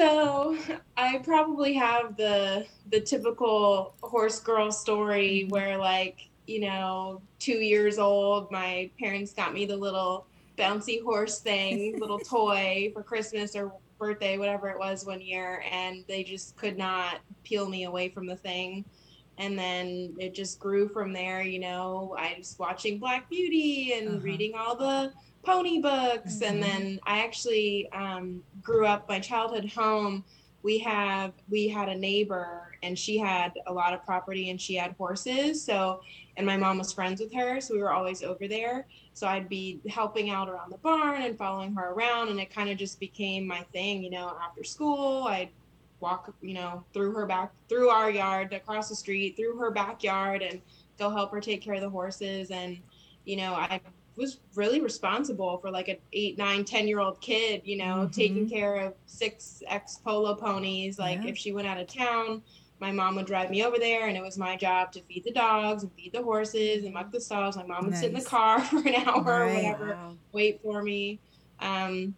[0.00, 0.56] So
[0.96, 7.98] I probably have the the typical horse girl story where like, you know, two years
[7.98, 10.26] old, my parents got me the little
[10.58, 16.04] bouncy horse thing, little toy for Christmas or birthday, whatever it was one year, and
[16.08, 18.86] they just could not peel me away from the thing.
[19.38, 22.14] And then it just grew from there, you know.
[22.18, 24.22] I was watching Black Beauty and Uh-huh.
[24.22, 25.12] reading all the
[25.42, 26.60] pony books and Mhm.
[26.60, 30.24] then i actually um, grew up my childhood home
[30.62, 34.74] we have we had a neighbor and she had a lot of property and she
[34.74, 36.00] had horses so
[36.36, 39.48] and my mom was friends with her so we were always over there so i'd
[39.48, 43.00] be helping out around the barn and following her around and it kind of just
[43.00, 45.48] became my thing you know after school i'd
[46.00, 50.42] walk you know through her back through our yard across the street through her backyard
[50.42, 50.60] and
[50.98, 52.78] go help her take care of the horses and
[53.24, 53.80] you know i
[54.16, 58.12] was really responsible for like an eight, nine, ten year old kid, you know, Mhm.
[58.12, 60.98] taking care of six ex polo ponies.
[60.98, 61.30] Like Yeah.
[61.30, 62.42] if she went out of town,
[62.80, 65.32] my mom would drive me over there and it was my job to feed the
[65.32, 67.56] dogs and feed the horses and muck the stalls.
[67.56, 69.98] My mom would sit in the car for an hour or whatever,
[70.32, 71.20] wait for me.
[71.58, 72.16] Um,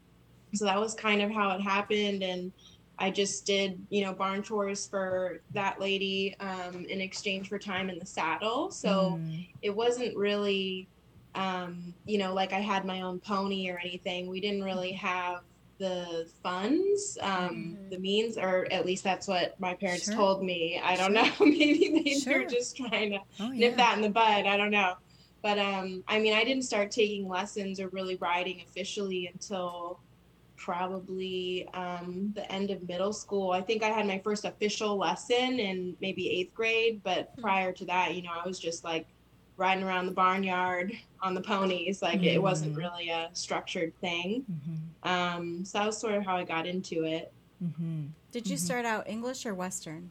[0.54, 2.22] so that was kind of how it happened.
[2.22, 2.52] And
[2.98, 7.90] I just did, you know, barn chores for that lady um, in exchange for time
[7.90, 8.70] in the saddle.
[8.70, 9.48] So Mm.
[9.62, 10.88] it wasn't really
[11.34, 15.38] um you know like i had my own pony or anything we didn't really have
[15.78, 17.90] the funds um Mhm.
[17.90, 20.14] the means or at least that's what my parents Sure.
[20.14, 21.24] told me i don't Sure.
[21.24, 22.42] know maybe they Sure.
[22.42, 23.76] were just trying to Oh, nip yeah.
[23.76, 24.94] that in the bud i don't know
[25.42, 30.00] but um i mean i didn't start taking lessons or really riding officially until
[30.56, 33.50] probably um, the end of middle school.
[33.50, 37.84] I think I had my first official lesson in maybe eighth grade, but prior to
[37.86, 39.08] that, you know, I was just like
[39.56, 42.02] riding around the barnyard on the ponies.
[42.02, 42.78] Like it wasn't Mhm.
[42.78, 44.44] really a structured thing.
[44.50, 45.08] Mhm.
[45.08, 47.32] Um, so that was sort of how I got into it.
[47.62, 48.08] Mhm.
[48.32, 48.60] Did you Mhm.
[48.60, 50.10] start out English or Western?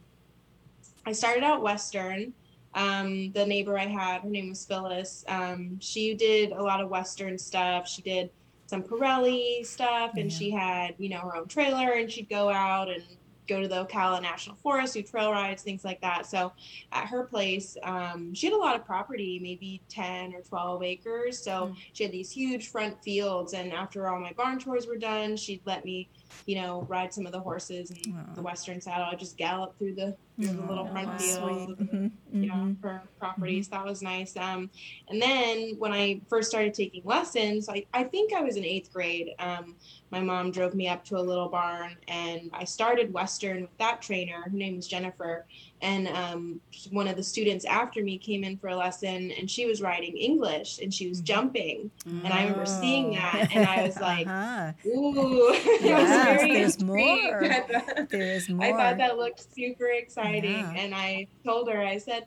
[1.06, 2.34] I started out Western.
[2.74, 5.26] Um, the neighbor I had, her name was Phyllis.
[5.28, 7.88] Um, she did a lot of Western stuff.
[7.88, 8.30] She did
[8.68, 10.38] some Parelli stuff, and Yeah.
[10.38, 13.04] she had, you know, her own trailer, and she'd go out and
[13.48, 16.26] go to the Ocala National Forest, do trail rides, things like that.
[16.26, 16.54] So
[16.92, 21.44] at her place, um, she had a lot of property, maybe 10 or 12 acres.
[21.44, 21.76] So Mm.
[21.94, 23.54] she had these huge front fields.
[23.54, 26.10] And after all my barn chores were done, she'd let me,
[26.46, 29.08] you know, ride some of the horses and the Western saddle.
[29.12, 31.92] I'd just gallop through the, through the little Aw, front field Sweet.
[31.94, 32.12] Mhm.
[32.34, 32.82] yeah, Mhm.
[32.82, 33.68] for properties.
[33.70, 34.36] That was nice.
[34.38, 34.70] Um,
[35.10, 38.92] and then when I first started taking lessons, I, I think I was in eighth
[38.94, 39.32] grade.
[39.40, 39.76] Um,
[40.10, 44.02] my mom drove me up to a little barn and I started Western with that
[44.02, 44.42] trainer.
[44.44, 45.46] Her name was Jennifer.
[45.82, 46.60] And um,
[46.92, 50.16] one of the students after me came in for a lesson and she was riding
[50.18, 51.26] English and she was Mhm.
[51.26, 51.92] jumping.
[52.06, 54.74] And I remember seeing that and I was like, Uh-huh.
[54.86, 56.10] ooh, I was
[56.40, 56.98] very there's more.
[57.42, 58.66] the- There is more.
[58.66, 60.74] I thought that looked super exciting, Yeah.
[60.76, 62.24] and I told her, I said,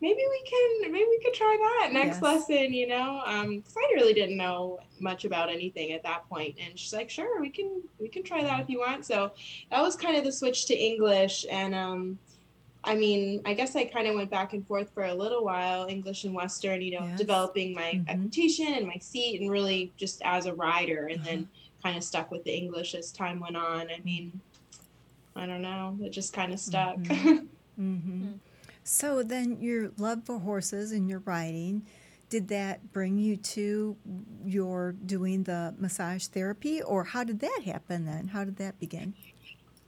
[0.00, 0.42] maybe we
[0.82, 2.22] can, maybe we could try that next Yes.
[2.22, 6.56] lesson, you know, because I really didn't know much about anything at that point.
[6.58, 9.04] And she's like, sure, we can, we can try that if you want.
[9.06, 9.32] So
[9.70, 12.18] that was kind of the switch to English, and um,
[12.84, 15.86] I mean, I guess I kind of went back and forth for a little while,
[15.88, 17.18] English and Western, you know, Yes.
[17.18, 18.08] developing my Mhm.
[18.08, 21.82] equitation and my seat, and really just as a rider, and then Uh-huh.
[21.82, 23.90] kind of stuck with the English as time went on.
[23.90, 24.40] I mean,
[25.36, 26.96] I don't know, it just kind of stuck.
[27.08, 27.48] Mhm.
[27.76, 28.40] hmm Mm.
[28.84, 31.86] So then your love for horses and your riding,
[32.30, 33.96] did that bring you to
[34.44, 38.28] your doing the massage therapy or how did that happen then?
[38.28, 39.14] How did that begin?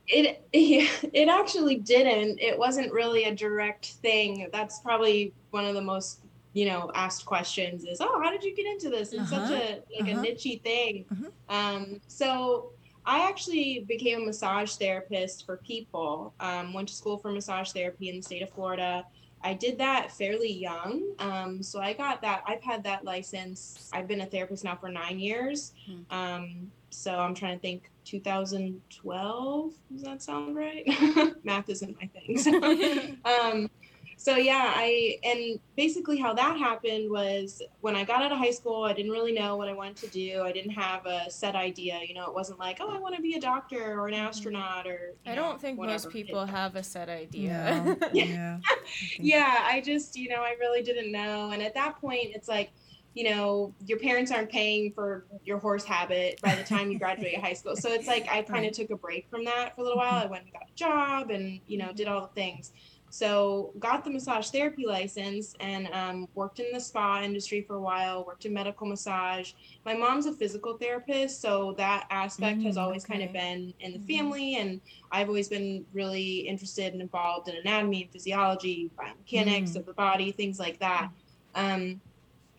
[0.09, 2.39] it yeah, it actually didn't.
[2.41, 4.48] It wasn't really a direct thing.
[4.53, 6.21] That's probably one of the most
[6.54, 9.54] you know asked questions is oh how did you get into this it's such Uh-huh.
[9.54, 10.21] a like Uh-huh.
[10.21, 11.27] a nichey thing Mhm.
[11.51, 12.72] um so
[13.09, 16.34] i actually became a massage therapist for people.
[16.39, 19.05] Um, went to school for massage therapy in the state of florida.
[19.43, 21.15] I did that fairly young.
[21.19, 23.89] Um, so i got that i've had that license.
[23.93, 25.72] I've been a therapist now for nine years.
[25.87, 26.03] Hmm.
[26.10, 30.87] um, so i'm trying to think 2012 does that sound right?
[31.45, 32.39] Math isn't my thing.
[32.39, 32.53] So
[33.25, 33.71] um
[34.18, 38.50] so yeah i and basically how that happened was when i got out of high
[38.50, 40.42] school i didn't really know what i wanted to do.
[40.42, 42.00] I didn't have a set idea.
[42.06, 44.18] You know it wasn't like oh i want to be a doctor or an mm.
[44.18, 45.94] astronaut or I don't think whatever.
[45.94, 47.97] most people have a set idea.
[48.00, 48.59] No, yeah.
[48.66, 48.76] I
[49.18, 51.50] yeah i just you know i really didn't know.
[51.50, 52.72] And at that point it's like
[53.15, 57.38] you know your parents aren't paying for your horse habit by the time you graduate
[57.41, 57.76] high school.
[57.76, 60.15] So it's like i kind of took a break from that for a little while.
[60.15, 61.97] I went and got a job and you know mm-hmm.
[61.97, 62.72] did all the things
[63.10, 67.81] So got the massage therapy license and um, worked in the spa industry for a
[67.81, 68.25] while.
[68.27, 69.53] Worked in medical massage.
[69.84, 73.93] My mom's a physical therapist, so that aspect has Mm, always kind of been in
[73.93, 74.07] the Mhm.
[74.07, 79.77] family, and I've always been really interested and involved in anatomy and physiology, biomechanics Mm.
[79.77, 81.11] of the body, things like that.
[81.54, 82.01] Um,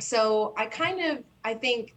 [0.02, 1.95] so I kind of, I think,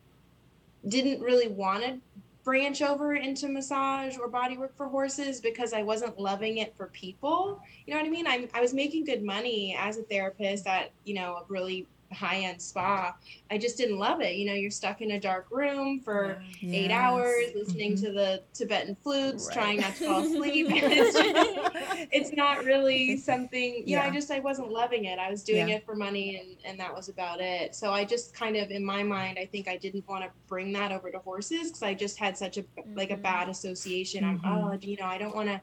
[0.88, 2.00] didn't really want to
[2.44, 6.88] branch over into massage or body work for horses because I wasn't loving it for
[6.88, 7.60] people.
[7.86, 8.26] You know what I mean?
[8.26, 12.38] I'm, I was making good money as a therapist at, you know, a really high
[12.40, 13.14] end spa.
[13.50, 14.36] I just didn't love it.
[14.36, 18.00] You know, you're stuck in a dark room for eight hours listening Mhm.
[18.02, 19.54] to the Tibetan flutes, Right.
[19.54, 20.66] trying not to fall asleep.
[20.70, 25.18] it's, just- it's not really something, you know, I just, I wasn't loving it.
[25.18, 25.76] I was doing Yeah.
[25.76, 27.74] it for money and, and that was about it.
[27.74, 30.72] So I just kind of, in my mind, I think I didn't want to bring
[30.74, 32.64] that over to horses because I just had such a,
[32.94, 33.22] like a Mhm.
[33.22, 34.24] bad association.
[34.24, 34.44] Mhm.
[34.44, 35.60] I'm, oh, you know, I don't want to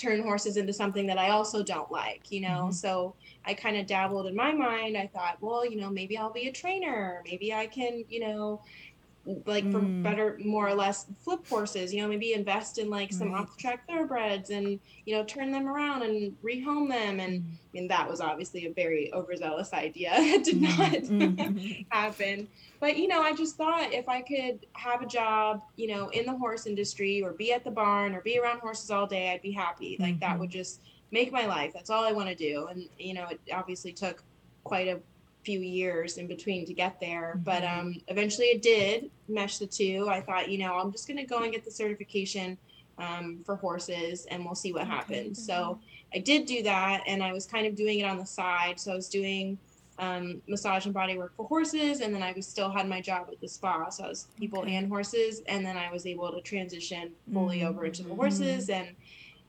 [0.00, 2.70] turn horses into something that I also don't like, you know?
[2.70, 2.72] Mhm.
[2.72, 4.96] So I kind of dabbled in my mind.
[4.96, 7.22] I thought, well, you know, maybe I'll be a trainer.
[7.26, 8.62] Maybe I can, you know,
[9.46, 10.02] like for Mm.
[10.02, 13.42] better, more or less flip horses, you know, maybe invest in like some Right.
[13.42, 17.20] off the track thoroughbreds and, you know, turn them around and rehome them.
[17.20, 17.52] And Mm.
[17.52, 20.12] I mean, that was obviously a very overzealous idea.
[20.40, 21.86] It did not Mhm.
[21.90, 22.48] happen.
[22.80, 26.24] But you know, I just thought if I could have a job, you know, in
[26.24, 29.42] the horse industry or be at the barn or be around horses all day, I'd
[29.42, 29.96] be happy.
[30.00, 30.20] Like Mhm.
[30.20, 30.80] that would just
[31.12, 31.72] make my life.
[31.74, 32.66] That's all I want to do.
[32.68, 34.24] And you know, it obviously took
[34.64, 35.00] quite a
[35.44, 37.78] few years in between to get there, but Mhm.
[37.78, 40.06] um eventually it did mesh the two.
[40.08, 42.58] I thought, you know, I'm just going to go and get the certification
[42.98, 44.90] um, for horses and we'll see what Okay.
[44.90, 45.46] happens.
[45.46, 45.80] So
[46.14, 48.78] I did do that and I was kind of doing it on the side.
[48.78, 49.58] So I was doing
[49.98, 53.28] um, massage and body work for horses, and then I was still had my job
[53.30, 54.74] at the spa, so I was people Okay.
[54.76, 57.66] and horses, and then I was able to transition fully Mhm.
[57.68, 58.70] over into the horses.
[58.70, 58.96] And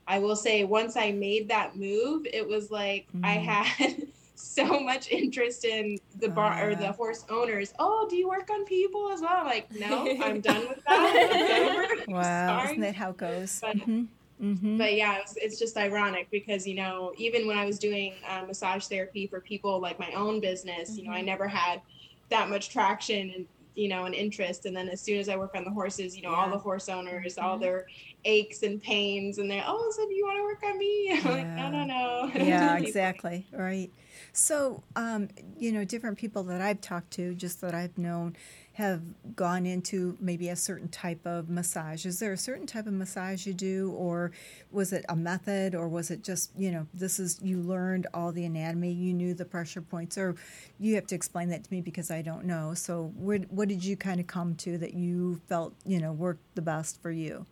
[0.06, 3.44] I will say, once I made that move, it was like I Mhm.
[3.64, 4.02] had
[4.42, 6.74] so much interest in the bar or Ah.
[6.74, 7.72] the horse owners.
[7.78, 9.30] Oh, do you work on people as well?
[9.32, 12.04] I'm like, no, I'm done with that.
[12.08, 13.60] Wow, isn't that how it goes?
[13.60, 14.08] But- Mhm.
[14.42, 14.76] Mhm.
[14.76, 18.42] But yeah, it's, it's just ironic because you know, even when I was doing uh,
[18.44, 21.26] massage therapy for people like my own business, you know, I Mhm.
[21.26, 21.80] never had
[22.28, 23.46] that much traction and
[23.76, 24.66] you know an interest.
[24.66, 26.88] And then as soon as I work on the horses, you know, all the horse
[26.88, 27.60] owners, all Mhm.
[27.60, 27.86] their
[28.24, 31.10] aches and pains, and they're oh, so do you want to work on me?
[31.24, 32.30] I'm like, no, no, no.
[32.44, 33.46] yeah, exactly.
[33.52, 33.90] Right.
[34.32, 35.28] So, um,
[35.58, 38.36] you know, different people that I've talked to, just that I've known,
[38.74, 39.02] have
[39.36, 42.06] gone into maybe a certain type of massage.
[42.06, 44.32] Is there a certain type of massage you do, or
[44.70, 48.32] was it a method, or was it just, you know, this is you learned all
[48.32, 50.34] the anatomy, you knew the pressure points, or
[50.78, 52.72] you have to explain that to me because I don't know.
[52.72, 56.54] So, where, what did you kind of come to that you felt, you know, worked
[56.54, 57.44] the best for you?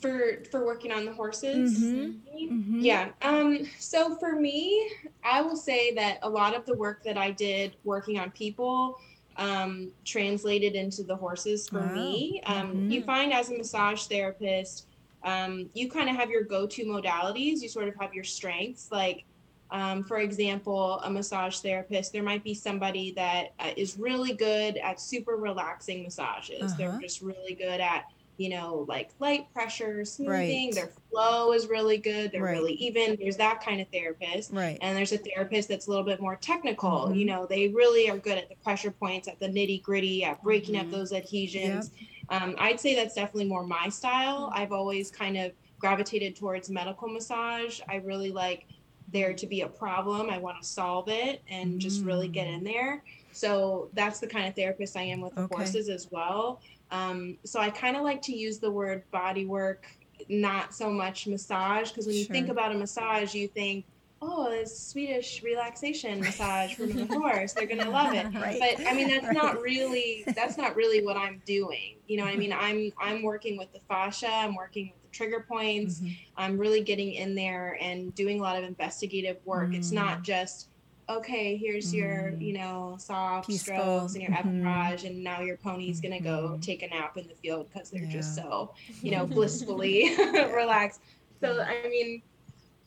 [0.00, 1.78] For for working on the horses.
[1.78, 2.20] Mhm.
[2.50, 2.82] Mhm.
[2.82, 3.12] Yeah.
[3.22, 4.90] Um, so for me,
[5.22, 8.96] I will say that a lot of the work that I did working on people
[9.36, 12.42] um, translated into the horses for me.
[12.46, 12.90] Um, Mhm.
[12.90, 14.88] You find as a massage therapist,
[15.22, 18.90] um, you kind of have your go to modalities, you sort of have your strengths.
[18.90, 19.24] Like,
[19.70, 24.76] um, for example, a massage therapist, there might be somebody that uh, is really good
[24.78, 26.74] at super relaxing massages.
[26.76, 27.00] They're Uh-huh.
[27.00, 28.04] just really good at
[28.40, 30.68] you know, like light pressure, smoothing.
[30.68, 30.74] Right.
[30.74, 32.32] Their flow is really good.
[32.32, 32.52] They're Right.
[32.52, 33.18] really even.
[33.20, 34.50] There's that kind of therapist.
[34.50, 34.78] Right.
[34.80, 37.08] And there's a therapist that's a little bit more technical.
[37.08, 37.18] Mhm.
[37.18, 40.42] You know, they really are good at the pressure points, at the nitty gritty, at
[40.42, 40.90] breaking up Mhm.
[40.90, 41.90] those adhesions.
[42.30, 44.50] Um, I'd say that's definitely more my style.
[44.54, 47.82] I've always kind of gravitated towards medical massage.
[47.90, 48.64] I really like
[49.12, 50.30] there to be a problem.
[50.30, 52.54] I want to solve it and just really get Mm.
[52.58, 53.02] in there.
[53.32, 55.54] So that's the kind of therapist I am with the Okay.
[55.54, 56.60] horses as well.
[56.90, 59.86] Um, so I kind of like to use the word body work,
[60.28, 63.86] not so much massage, because when you think about a massage, you think,
[64.22, 67.52] oh, it's Swedish relaxation massage from the horse.
[67.54, 68.26] They're gonna love it.
[68.34, 68.58] Right.
[68.60, 69.32] But I mean, that's Right.
[69.34, 71.96] not really that's not really what I'm doing.
[72.06, 72.52] You know what I mean?
[72.52, 74.28] I'm I'm working with the fascia.
[74.30, 76.00] I'm working with trigger points.
[76.00, 76.16] Mhm.
[76.36, 79.74] I'm really getting in there and doing a lot of investigative work.
[79.74, 80.68] It's not just
[81.08, 82.40] okay, here's your, Mm.
[82.40, 83.74] you know, soft Peaceful.
[83.74, 86.62] strokes and your effleurage, and now your pony's gonna go Mhm.
[86.62, 90.14] take a nap in the field because they're just so, you know, blissfully
[90.54, 91.00] relaxed.
[91.40, 92.22] So I mean,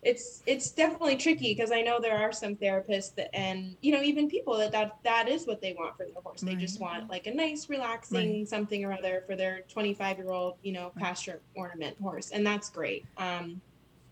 [0.06, 4.02] it's it's definitely tricky because I know there are some therapists that, and you know,
[4.02, 6.42] even people that that, that is what they want for their horse.
[6.42, 10.56] They just want like a nice, relaxing something or other for their 25 year old,
[10.64, 13.06] you know, pasture ornament horse, and that's great.
[13.18, 13.62] Um,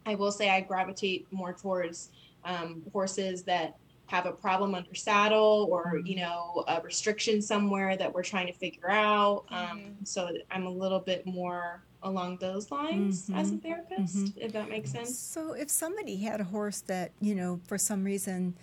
[0.06, 2.10] I will say I gravitate more towards
[2.44, 3.78] um, horses that
[4.12, 8.54] have a problem under saddle or you know a restriction somewhere that we're trying to
[8.66, 13.62] figure out um, so i'm a little bit more along those lines as a Mhm.
[13.62, 14.34] therapist Mhm.
[14.46, 18.04] if that makes sense So if somebody had a horse that, you know, for some
[18.04, 18.56] reason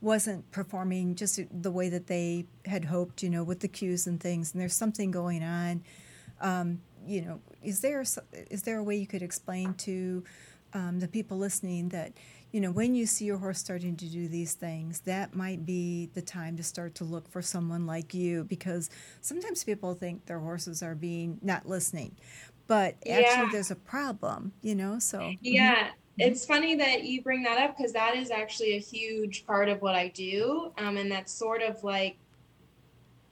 [0.00, 4.20] wasn't performing just the way that they had hoped, you know, with the cues and
[4.20, 5.82] things, and there's something going on,
[6.40, 8.02] um, you know, is there
[8.50, 10.22] is there a way you could explain to
[10.74, 12.12] um, the people listening that,
[12.56, 16.06] you know, when you see your horse starting to do these things, that might be
[16.14, 20.40] the time to start to look for someone like you because sometimes people think their
[20.40, 22.16] horses are being not listening,
[22.66, 23.52] but actually Yeah.
[23.52, 24.98] there's a problem, you know.
[24.98, 25.76] So mhm.
[25.80, 29.68] Yeah, it's funny that you bring that up because that is actually a huge part
[29.68, 32.18] of what I do, um, and that's sort of like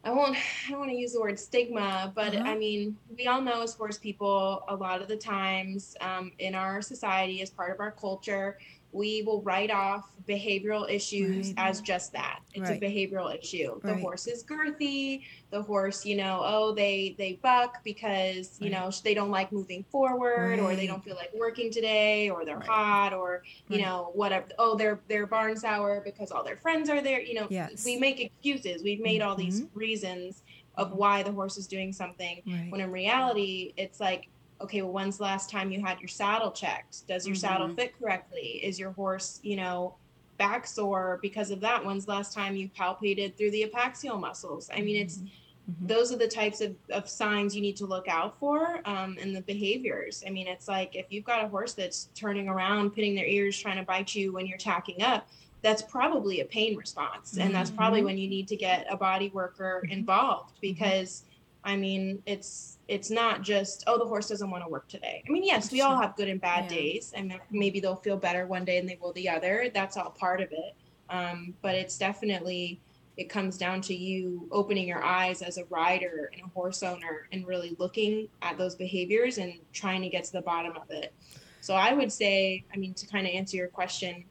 [0.04, 2.46] I won't I don't want to use the word stigma, but Uh-huh.
[2.46, 6.54] I mean we all know as horse people a lot of the times um, in
[6.54, 8.58] our society as part of our culture
[8.94, 11.54] we will write off behavioral issues Right.
[11.68, 12.40] as just that.
[12.54, 12.80] It's Right.
[12.80, 13.80] a behavioral issue.
[13.82, 14.00] The Right.
[14.00, 15.22] horse is girthy.
[15.50, 19.84] The horse you know oh they they buck because you know they don't like moving
[19.90, 24.46] forward or they don't feel like working today or they're hot or you know whatever
[24.58, 27.20] oh they're they're barn sour because all their friends are there.
[27.20, 27.84] You know Yes.
[27.84, 28.82] we make excuses.
[28.84, 29.70] We've made all these Mhm.
[29.74, 30.42] reasons
[30.76, 34.28] of why the horse is doing something when in reality it's like
[34.64, 37.76] okay well when's the last time you had your saddle checked does your saddle Mhm.
[37.76, 39.94] fit correctly is your horse you know
[40.38, 44.70] back sore because of that when's the last time you palpated through the epaxial muscles
[44.74, 45.88] i mean it's Mhm.
[45.88, 49.34] those are the types of, of signs you need to look out for um, and
[49.36, 53.14] the behaviors i mean it's like if you've got a horse that's turning around pitting
[53.14, 55.28] their ears trying to bite you when you're tacking up
[55.62, 58.04] that's probably a pain response and that's probably Mhm.
[58.04, 59.92] when you need to get a body worker Mhm.
[59.92, 61.24] involved because
[61.64, 65.22] i mean it's it's not just oh the horse doesn't want to work today.
[65.26, 66.76] I mean yes we all have good and bad Yeah.
[66.76, 69.70] days and maybe they'll feel better one day and they will the other.
[69.72, 70.74] That's all part of it.
[71.08, 72.80] Um, but it's definitely
[73.16, 77.28] it comes down to you opening your eyes as a rider and a horse owner
[77.32, 81.14] and really looking at those behaviors and trying to get to the bottom of it.
[81.60, 84.24] So i would say i mean to kind of answer your question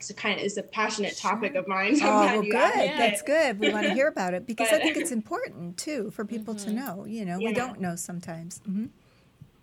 [0.00, 2.96] it's a kind of is a passionate topic of mine so Oh, well, good.
[2.96, 3.58] That's good.
[3.58, 6.70] We want to hear about it because I think it's important too for people to
[6.70, 6.74] Mhm.
[6.74, 7.04] know.
[7.04, 8.60] You know, we don't know sometimes.
[8.64, 8.86] hmm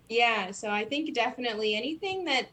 [0.08, 2.48] Yeah, so I think definitely anything that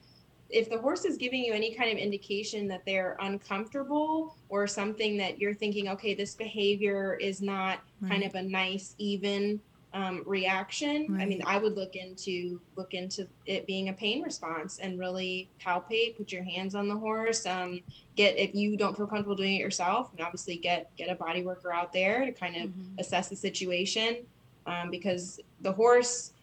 [0.50, 5.18] if the horse is giving you any kind of indication that they're uncomfortable or something
[5.18, 9.62] that you're thinking, okay, this behavior is not kind of a nice, even
[9.95, 11.07] um, reaction.
[11.21, 15.49] I mean, I would look into look into it being a pain response and really
[15.65, 17.45] palpate, put your hands on the horse.
[17.45, 17.79] Um,
[18.17, 21.43] get if you don't feel comfortable doing it yourself, and obviously get get a body
[21.43, 22.99] worker out there to kind of Mhm.
[22.99, 24.27] assess the situation
[24.65, 26.33] um, because the horse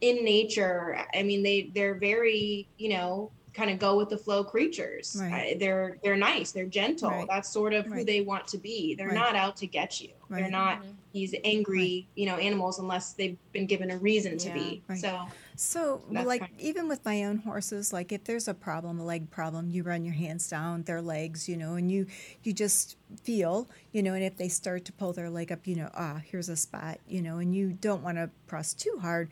[0.00, 4.44] in nature i mean they they're very you know kind of go with the flow
[4.44, 5.32] creatures Right.
[5.32, 7.26] I- they're they're nice they're gentle Right.
[7.28, 9.14] that's sort of who they want to be they're Right.
[9.14, 10.50] not out to get you they're Right.
[10.50, 10.94] not Mhm.
[11.12, 14.54] these angry you know animals unless they've been given a reason to Yeah.
[14.54, 14.98] be Right.
[14.98, 15.26] so
[15.60, 19.00] So, That's like, kind of- even with my own horses, like if there's a problem,
[19.00, 22.06] a leg problem, you run your hands down their legs, you know, and you
[22.44, 25.74] you just feel, you know, and if they start to pull their leg up, you
[25.74, 29.30] know, ah, here's a spot, you know, and you don't want to press too hard.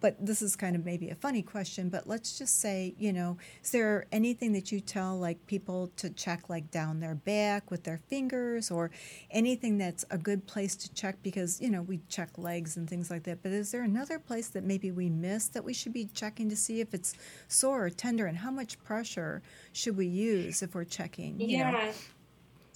[0.00, 3.38] But this is kind of maybe a funny question, but let's just say, you know,
[3.64, 7.84] is there anything that you tell like people to check like down their back with
[7.84, 8.90] their fingers or
[9.30, 13.10] anything that's a good place to check because, you know, we check legs and things
[13.10, 13.42] like that.
[13.42, 16.56] But is there another place that maybe we miss that we should be checking to
[16.56, 17.14] see if it's
[17.48, 21.74] sore or tender and how much pressure should we use if we're checking, you know?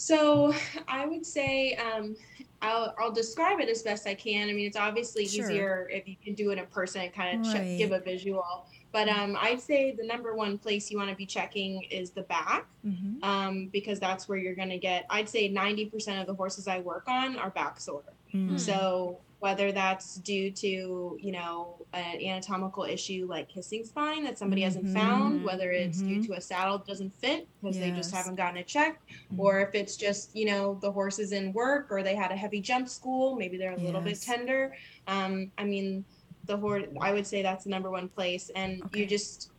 [0.01, 0.55] So
[0.89, 2.17] i would say um
[2.63, 4.51] I'll, I'll describe it as best I can.
[4.51, 5.51] I mean, it's obviously Sure.
[5.51, 7.79] easier if you can do it in person and kind of Right.
[7.79, 8.67] give a visual.
[8.93, 12.23] But um, I'd say the number one place you want to be checking is the
[12.23, 12.67] back.
[12.83, 16.69] hmm um, because that's where you're going to get, I'd say 90% of the horses
[16.69, 18.03] I work on are back sore.
[18.35, 18.57] Mm-hmm.
[18.59, 24.61] So whether that's due to, you know, an anatomical issue like kissing spine that somebody
[24.61, 24.93] hasn't Mhm.
[24.93, 26.27] found, whether it's due Mhm.
[26.27, 29.39] to a saddle that doesn't fit because they just haven't gotten it checked, Mhm.
[29.39, 32.37] or if it's just, you know, the horse is in work or they had a
[32.37, 34.77] heavy jump school, maybe they're a little bit tender.
[35.07, 36.05] Um, I mean,
[36.45, 38.51] the horse, I would say that's the number one place.
[38.55, 39.01] And Okay.
[39.01, 39.51] you just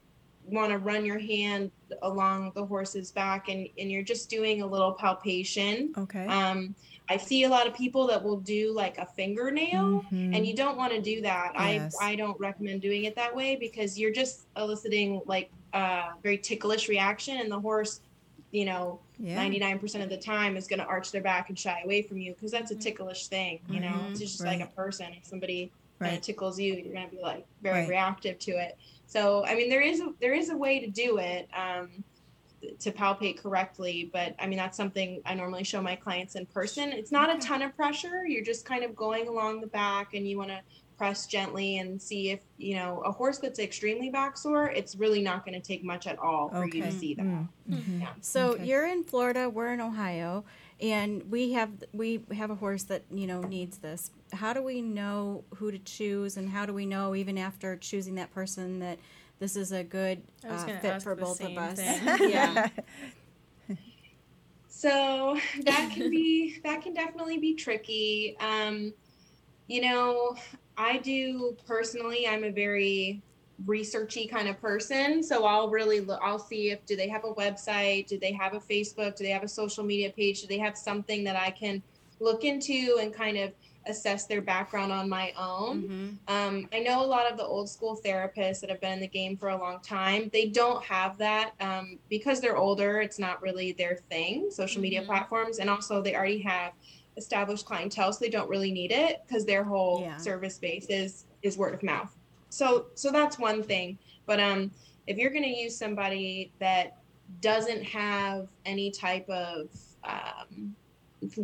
[0.43, 1.71] want to run your hand
[2.03, 5.93] along the horse's back and, and you're just doing a little palpation.
[5.97, 6.25] Okay.
[6.25, 6.75] Um,
[7.11, 10.33] I see a lot of people that will do like a fingernail Mhm.
[10.35, 11.51] and you don't want to do that.
[11.55, 11.97] Yes.
[11.99, 16.37] I I don't recommend doing it that way because you're just eliciting like a very
[16.37, 17.99] ticklish reaction and the horse,
[18.51, 19.35] you know, yeah.
[19.35, 22.31] 99% of the time is going to arch their back and shy away from you
[22.33, 22.81] because that's a Mhm.
[22.81, 23.87] ticklish thing, you know.
[24.05, 24.11] Mhm.
[24.11, 25.07] It's just like a person.
[25.17, 27.89] If somebody kind of tickles you, you're going to be like very Right.
[27.89, 28.77] reactive to it.
[29.05, 31.49] So, I mean, there is a there is a way to do it.
[31.53, 32.05] Um
[32.79, 34.09] to palpate correctly.
[34.13, 36.91] But I mean, that's something I normally show my clients in person.
[36.91, 38.25] It's not a ton of pressure.
[38.27, 40.61] You're just kind of going along the back and you want to
[40.97, 45.23] press gently and see if, you know, a horse that's extremely back sore, it's really
[45.23, 47.25] not going to take much at all for you to see that.
[47.25, 48.01] Mm, mhm.
[48.01, 48.13] Yeah.
[48.21, 48.65] So Okay.
[48.65, 50.45] you're in Florida, we're in Ohio,
[50.79, 54.11] and we have we have a horse that you know needs this.
[54.31, 58.13] How do we know who to choose, and how do we know even after choosing
[58.15, 58.99] that person that
[59.41, 61.79] this is a good uh, fit for both of us?
[62.19, 62.69] yeah.
[64.67, 68.37] So that can be that can definitely be tricky.
[68.39, 68.93] Um,
[69.67, 70.35] you know,
[70.77, 72.27] I do personally.
[72.27, 73.23] I'm a very
[73.65, 76.19] researchy kind of person, so I'll really look.
[76.23, 79.31] I'll see if do they have a website, do they have a Facebook, do they
[79.31, 81.81] have a social media page, do they have something that I can
[82.19, 83.53] look into and kind of
[83.87, 85.83] assess their background on my own.
[85.83, 86.17] Mhm.
[86.27, 89.07] Um, I know a lot of the old school therapists that have been in the
[89.07, 90.29] game for a long time.
[90.31, 93.01] They don't have that um, because they're older.
[93.01, 94.49] It's not really their thing.
[94.51, 95.07] Social media Mhm.
[95.07, 96.73] platforms, and also they already have
[97.17, 100.17] established clientele, so they don't really need it because their whole Yeah.
[100.17, 102.15] service base is is word of mouth.
[102.49, 103.97] So so that's one thing.
[104.27, 104.71] But um,
[105.07, 106.97] if you're going to use somebody that
[107.39, 109.69] doesn't have any type of
[110.03, 110.75] um,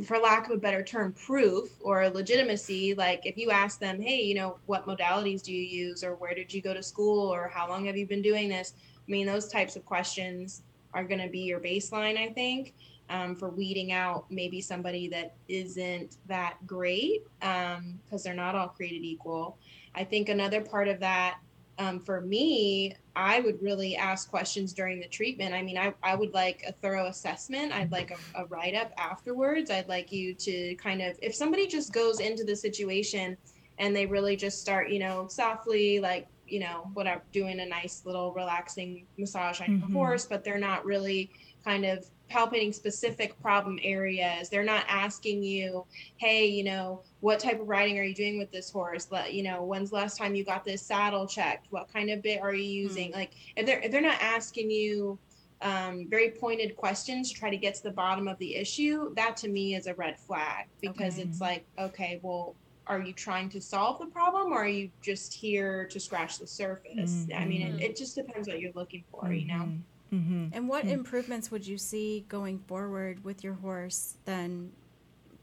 [0.06, 2.94] for lack of a better term, proof or legitimacy.
[2.96, 6.34] Like if you ask them, hey, you know, what modalities do you use, or where
[6.34, 8.74] did you go to school, or how long have you been doing this?
[8.78, 12.74] I mean, those types of questions are going to be your baseline, I think,
[13.10, 19.06] um, for weeding out maybe somebody that isn't that great because they're not all created
[19.06, 19.58] equal.
[19.96, 21.40] I think another part of that
[21.78, 25.54] um, for me, I would really ask questions during the treatment.
[25.54, 27.72] I mean, I, I would like a thorough assessment.
[27.72, 29.70] I'd like a, a write up afterwards.
[29.70, 33.38] I'd like you to kind of, if somebody just goes into the situation
[33.78, 38.02] and they really just start, you know, softly, like, you know, whatever, doing a nice
[38.06, 39.80] little relaxing massage on Mhm.
[39.82, 41.32] your horse, but they're not really
[41.64, 44.50] kind of palpating specific problem areas.
[44.50, 45.86] They're not asking you,
[46.18, 49.08] hey, you know, what type of riding are you doing with this horse?
[49.12, 51.68] Let you know, when's the last time you got this saddle checked?
[51.70, 52.88] What kind of bit are you hmm.
[52.88, 53.12] using?
[53.12, 55.18] Like if they're if they're not asking you
[55.62, 59.38] um, very pointed questions to try to get to the bottom of the issue, that
[59.38, 61.28] to me is a red flag because Okay.
[61.28, 65.34] it's like, okay, well, are you trying to solve the problem or are you just
[65.34, 67.28] here to scratch the surface?
[67.36, 67.80] I mean, it, mm-hmm.
[67.80, 69.64] it just depends what you're looking for, you know?
[69.66, 69.78] Mm-hmm.
[70.14, 70.48] Mm-hmm.
[70.52, 70.92] And what Mm.
[70.92, 74.72] improvements would you see going forward with your horse then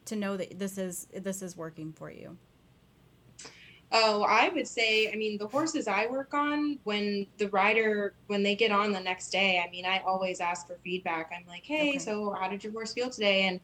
[0.07, 2.39] to know that this is this is working for you?
[3.93, 8.43] Oh, I would say, I mean, the horses I work on, when the rider, when
[8.43, 11.31] they get on the next day, I mean, I always ask for feedback.
[11.37, 11.99] I'm like, hey, Okay.
[11.99, 13.43] so how did your horse feel today?
[13.47, 13.61] And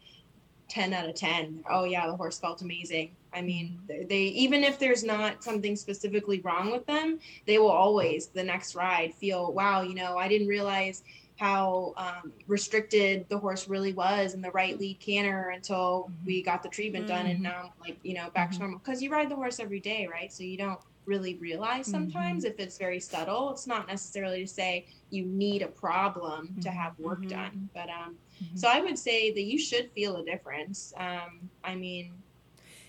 [0.68, 3.16] 10 out of 10, oh, yeah, the horse felt amazing.
[3.32, 8.28] I mean, they, even if there's not something specifically wrong with them, they will always,
[8.28, 11.02] the next ride, feel, wow, you know, I didn't realize
[11.36, 16.62] how um, restricted the horse really was in the right lead canter until we got
[16.62, 17.42] the treatment done and Mhm.
[17.42, 18.78] now I'm like you know back to normal.
[18.78, 20.30] Because you ride the horse every day right?
[20.30, 23.50] So you don't really realize sometimes if it's very subtle.
[23.52, 28.18] It's not necessarily to say you need a problem to have work done but um
[28.54, 30.92] so i would say that you should feel a difference.
[30.98, 32.19] Um i mean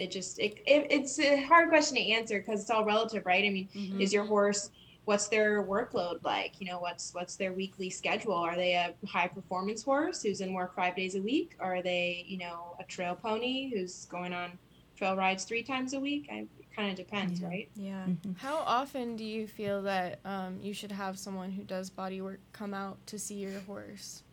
[0.02, 3.46] it just it, it it's a hard question to answer because it's all relative right
[3.46, 4.02] i mean Mhm.
[4.02, 4.72] is your horse
[5.06, 9.28] what's their workload like you know what's what's their weekly schedule are they a high
[9.28, 12.84] performance horse who's in work five days a week or are they you know a
[12.86, 14.58] trail pony who's going on
[14.98, 17.48] trail rides three times a week I, it kind of depends Yeah.
[17.48, 18.08] right Yeah.
[18.08, 18.38] Mhm.
[18.38, 22.40] How often do you feel that um, you should have someone who does body work
[22.54, 24.24] come out to see your horse?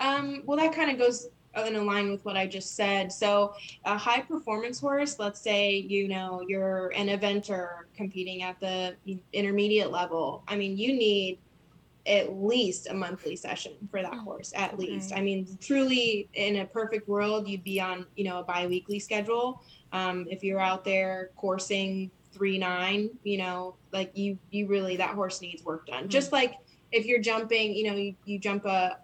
[0.00, 3.12] Um, well, that kind of goes in line with what I just said.
[3.12, 8.96] So, a high performance horse, let's say, you know, you're an eventer competing at the
[9.32, 10.44] intermediate level.
[10.48, 11.40] I mean, you need
[12.04, 14.86] at least a monthly session for that horse, at Okay.
[14.86, 15.12] least.
[15.14, 19.60] I mean, truly, in a perfect world, you'd be on, you know, a biweekly schedule.
[19.92, 25.14] Um, if you're out there coursing three nine, you know, like you, you really, that
[25.14, 26.08] horse needs work done.
[26.08, 26.54] Just like
[26.90, 28.96] if you're jumping, you know, you, you jump a,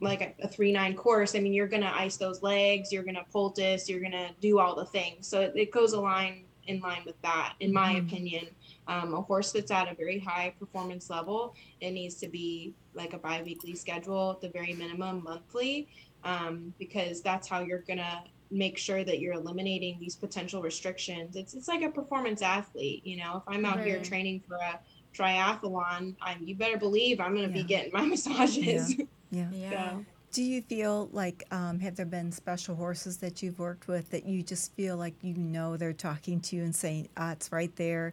[0.00, 3.88] like a, three nine course, I mean, you're gonna ice those legs, you're gonna poultice,
[3.88, 5.26] you're gonna do all the things.
[5.26, 8.06] So it, it goes a line in line with that, in my Mhm.
[8.06, 8.46] opinion.
[8.86, 13.12] Um, a horse that's at a very high performance level, it needs to be like
[13.12, 15.88] a bi-weekly schedule at the very minimum monthly,
[16.24, 21.36] um, because that's how you're gonna make sure that you're eliminating these potential restrictions.
[21.36, 23.38] It's it's like a performance athlete, you know.
[23.38, 24.78] If I'm out here training for a
[25.14, 28.94] triathlon, I'm you better believe I'm gonna be getting my massages.
[28.98, 29.04] Yeah.
[29.30, 29.50] Yeah.
[29.50, 34.10] So- Do you feel like um, have there been special horses that you've worked with
[34.10, 37.50] that you just feel like you know they're talking to you and saying, "Ah, it's
[37.50, 38.12] right there,"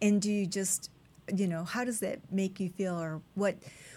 [0.00, 0.90] and do you just
[1.36, 3.56] you know, how does that make you feel, or what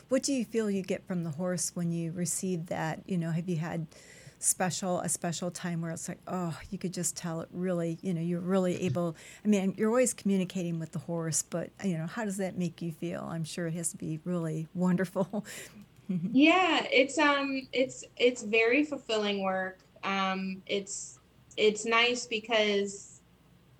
[0.09, 2.99] what do you feel you get from the horse when you receive that?
[3.07, 3.87] You know, have you had
[4.39, 8.13] special a special time where it's like oh you could just tell it really you
[8.13, 12.05] know you're really able i mean you're always communicating with the horse but you know
[12.07, 13.21] how does that make you feel?
[13.31, 15.45] I'm sure it has to be really wonderful
[16.09, 21.19] yeah it's um it's it's very fulfilling work um it's
[21.57, 23.21] it's nice because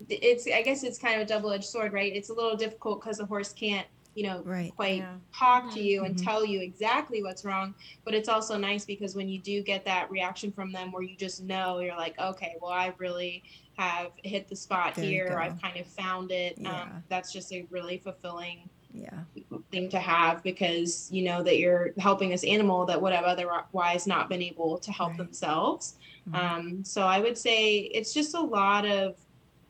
[0.09, 3.17] it's i guess it's kind of a double-edged sword right it's a little difficult because
[3.17, 4.71] the horse can't you know right.
[4.75, 5.15] quite Yeah.
[5.37, 6.23] talk to you and Mhm.
[6.23, 7.73] tell you exactly what's wrong
[8.05, 11.15] but it's also nice because when you do get that reaction from them where you
[11.17, 13.43] just know you're like okay well i really
[13.77, 15.37] have hit the spot There here go.
[15.37, 16.83] i've kind of found it Yeah.
[16.83, 19.23] um, that's just a really fulfilling yeah
[19.71, 24.05] thing to have because you know that you're helping this animal that would have otherwise
[24.05, 25.17] not been able to help Right.
[25.17, 25.95] themselves.
[26.29, 26.35] Mhm.
[26.35, 29.15] Um, so I would say it's just a lot of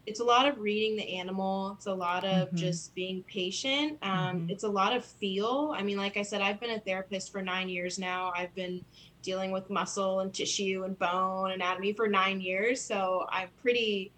[0.05, 1.71] it's a lot of reading the animal.
[1.77, 2.55] It's a lot of Mhm.
[2.57, 3.97] just being patient.
[4.01, 4.51] Um, Mhm.
[4.51, 5.73] It's a lot of feel.
[5.77, 8.33] I mean, like I said, I've been a therapist for nine years now.
[8.35, 8.83] I've been
[9.21, 12.81] dealing with muscle and tissue and bone anatomy for nine years.
[12.81, 14.11] So I'm pretty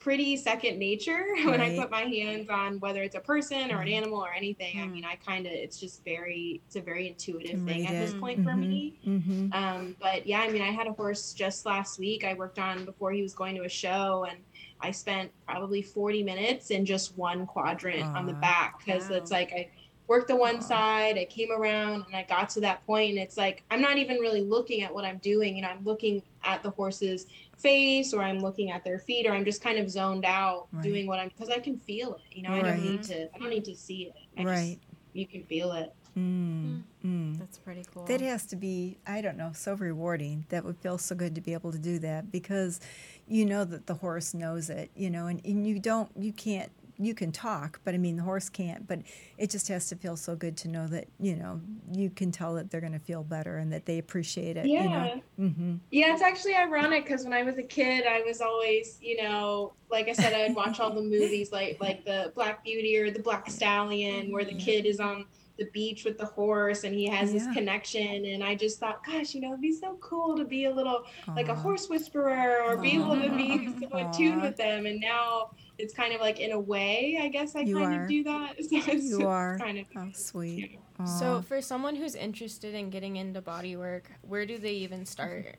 [0.00, 3.88] pretty second nature when I put my hands on whether it's a person or an
[3.88, 4.78] animal or anything.
[4.80, 4.92] I Hmm.
[4.92, 8.42] mean, I kind of it's just very it's a very intuitive thing at this point
[8.42, 8.94] for me.
[9.06, 9.52] mm-hmm.
[9.52, 12.24] Um, but yeah, I mean, I had a horse just last week.
[12.24, 14.38] I worked on before he was going to a show, and
[14.80, 19.16] I spent probably 40 minutes in just one quadrant on the back because Wow.
[19.16, 19.68] it's like I
[20.06, 23.36] worked the one side, I came around, and I got to that point, and it's
[23.36, 25.54] like I'm not even really looking at what I'm doing.
[25.56, 27.26] You know, I'm looking at the horse's
[27.60, 30.82] face, or I'm looking at their feet, or I'm just kind of zoned out Right.
[30.82, 32.36] doing what I'm because I can feel it.
[32.36, 33.28] You know, I don't need to.
[33.34, 34.14] I don't need to see it.
[34.38, 35.92] I right Just, you can feel it.
[36.16, 36.82] mm.
[37.04, 37.38] Mm.
[37.38, 38.04] That's pretty cool.
[38.04, 40.44] That has to be, I don't know, so rewarding.
[40.50, 42.78] That would feel so good to be able to do that because
[43.26, 46.70] you know that the horse knows it, you know, and, and you don't, you can't,
[47.00, 49.00] you can talk, but I mean, the horse can't, but
[49.38, 51.60] it just has to feel so good to know that, you know,
[51.90, 54.82] you can tell that they're going to feel better and that they appreciate it, you
[54.82, 54.88] know.
[54.88, 55.44] Yeah.
[55.46, 55.74] Mm-hmm.
[55.90, 59.72] Yeah, it's actually ironic because when I was a kid, I was always, you know,
[59.90, 63.10] like I said, I would watch all the movies like like the Black Beauty or
[63.10, 65.24] the Black Stallion, where the kid is on
[65.60, 68.24] the beach with the horse and he has this connection.
[68.24, 71.04] And I just thought, gosh, you know, it'd be so cool to be a little
[71.36, 74.86] like a horse whisperer or be able to be so in tune with them.
[74.86, 78.02] And now it's kind of like in a way, I guess I You kind are.
[78.02, 78.56] of do that.
[78.62, 79.58] So it's You are.
[79.58, 80.78] kind of Oh, sweet.
[81.18, 85.56] So, for someone who's interested in getting into body work, where do they even start?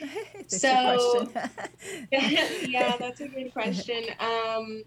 [0.00, 1.30] That's So-
[2.12, 4.02] yeah, that's a good question.
[4.18, 4.82] Um,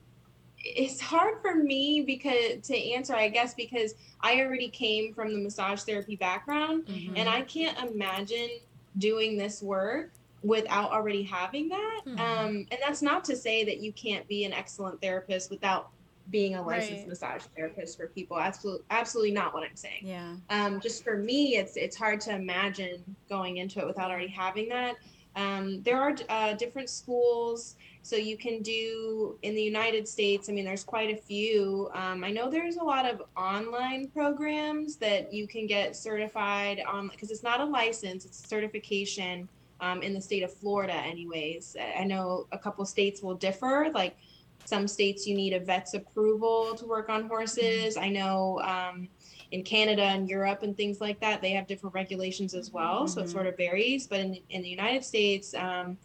[0.60, 5.40] it's hard for me because to answer, I guess, because I already came from the
[5.40, 7.14] massage therapy background, Mhm.
[7.16, 8.50] and I can't imagine
[8.98, 10.12] doing this work
[10.44, 12.02] without already having that.
[12.06, 12.20] Mhm.
[12.20, 15.90] Um, and that's not to say that you can't be an excellent therapist without
[16.30, 17.08] being a licensed Right.
[17.08, 18.38] massage therapist for people.
[18.38, 20.36] Absolutely, absolutely not what I'm saying yeah.
[20.50, 24.68] um, just for me, it's it's hard to imagine going into it without already having
[24.70, 24.96] that.
[25.38, 30.50] Um, there are uh, different schools, so you can do in the United States.
[30.50, 31.90] I mean, there's quite a few.
[31.94, 37.08] Um, I know there's a lot of online programs that you can get certified on
[37.10, 39.48] because it's not a license; it's a certification
[39.80, 40.94] um, in the state of Florida.
[40.94, 43.88] Anyways, I know a couple states will differ.
[43.94, 44.18] Like
[44.66, 47.98] some states, you need a vet's approval to work on horses.
[47.98, 48.60] I know.
[48.62, 49.10] Um,
[49.52, 53.08] in Canada and Europe and things like that, they have different regulations as well.
[53.08, 53.32] So it Mhm.
[53.32, 54.06] sort of varies.
[54.06, 55.98] But in, in the United States, um,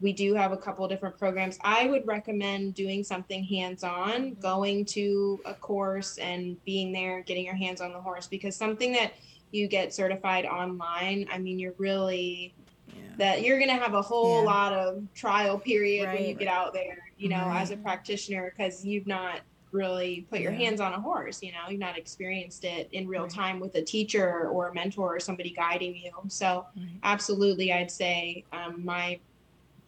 [0.00, 1.58] we do have a couple of different programs.
[1.62, 7.44] I would recommend doing something hands on, going to a course and being there, getting
[7.44, 9.12] your hands on the horse, because something that
[9.52, 12.56] you get certified online, I mean, you're really
[12.98, 13.04] Yeah.
[13.18, 14.46] that you're going to have a whole Yeah.
[14.50, 16.38] lot of trial period when you Right.
[16.38, 17.60] get out there, you know, Right.
[17.62, 20.58] as a practitioner, because you've not really put your Yeah.
[20.58, 23.30] hands on a horse, you know, you've not experienced it in real Right.
[23.30, 26.10] time with a teacher or a mentor or somebody guiding you.
[26.28, 26.86] So, Right.
[27.02, 29.20] absolutely, I'd say, um, my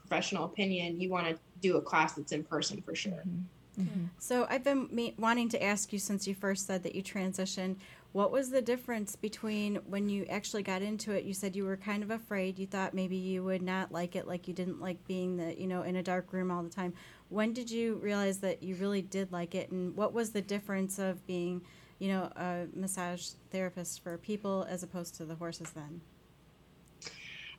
[0.00, 3.22] professional opinion, you want to do a class that's in person for sure.
[3.26, 3.44] Mhm.
[3.78, 4.08] Mhm.
[4.18, 7.76] So I've been me- wanting to ask you since you first said that you transitioned.
[8.12, 11.24] What was the difference between when you actually got into it?
[11.24, 12.58] You said you were kind of afraid.
[12.58, 15.68] You thought maybe you would not like it, like you didn't like being the you
[15.68, 16.92] know in a dark room all the time.
[17.28, 20.98] When did you realize that you really did like it, and what was the difference
[20.98, 21.62] of being,
[22.00, 26.00] you know, a massage therapist for people as opposed to the horses then?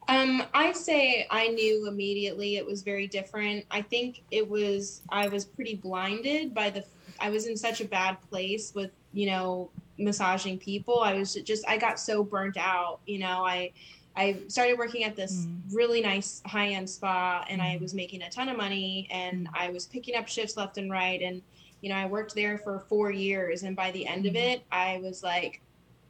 [0.09, 3.65] Um, I'd say I knew immediately it was very different.
[3.71, 6.83] I think it was I was pretty blinded by the
[7.21, 9.69] I was in such a bad place with, you know,
[10.03, 10.99] massaging people.
[11.01, 13.71] I was just I got so burnt out, you know, I
[14.15, 15.61] I started working at this Mm.
[15.73, 17.81] really nice high-end spa and I Mm.
[17.81, 21.21] was making a ton of money and I was picking up shifts left and right
[21.21, 21.41] and
[21.79, 24.99] you know, I worked there for four years, and by the end of it, I
[25.01, 25.61] was like,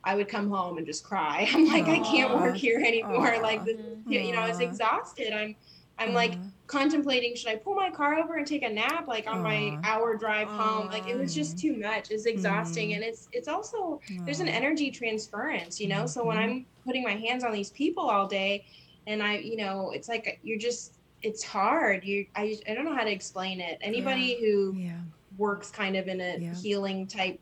[0.04, 1.48] I would come home and just cry.
[1.54, 3.36] I'm like, I can't work here anymore.
[3.36, 3.40] Aw.
[3.42, 5.32] Like, the, you know, I was exhausted.
[5.32, 5.56] I'm,
[5.98, 9.44] I'm like contemplating, should I pull my car over and take a nap, like on
[9.44, 10.88] my hour drive home?
[10.88, 12.10] Like, it was just too much.
[12.12, 12.96] It's exhausting, Mhm.
[12.96, 16.06] and it's, it's also there's an energy transference, you know.
[16.06, 16.42] So when Mhm.
[16.42, 18.66] I'm putting my hands on these people all day,
[19.08, 22.04] and I, you know, it's like you're just, it's hard.
[22.04, 23.78] You, I, I don't know how to explain it.
[23.82, 25.02] Anybody who Yeah.
[25.38, 26.54] works kind of in a Yeah.
[26.56, 27.40] healing type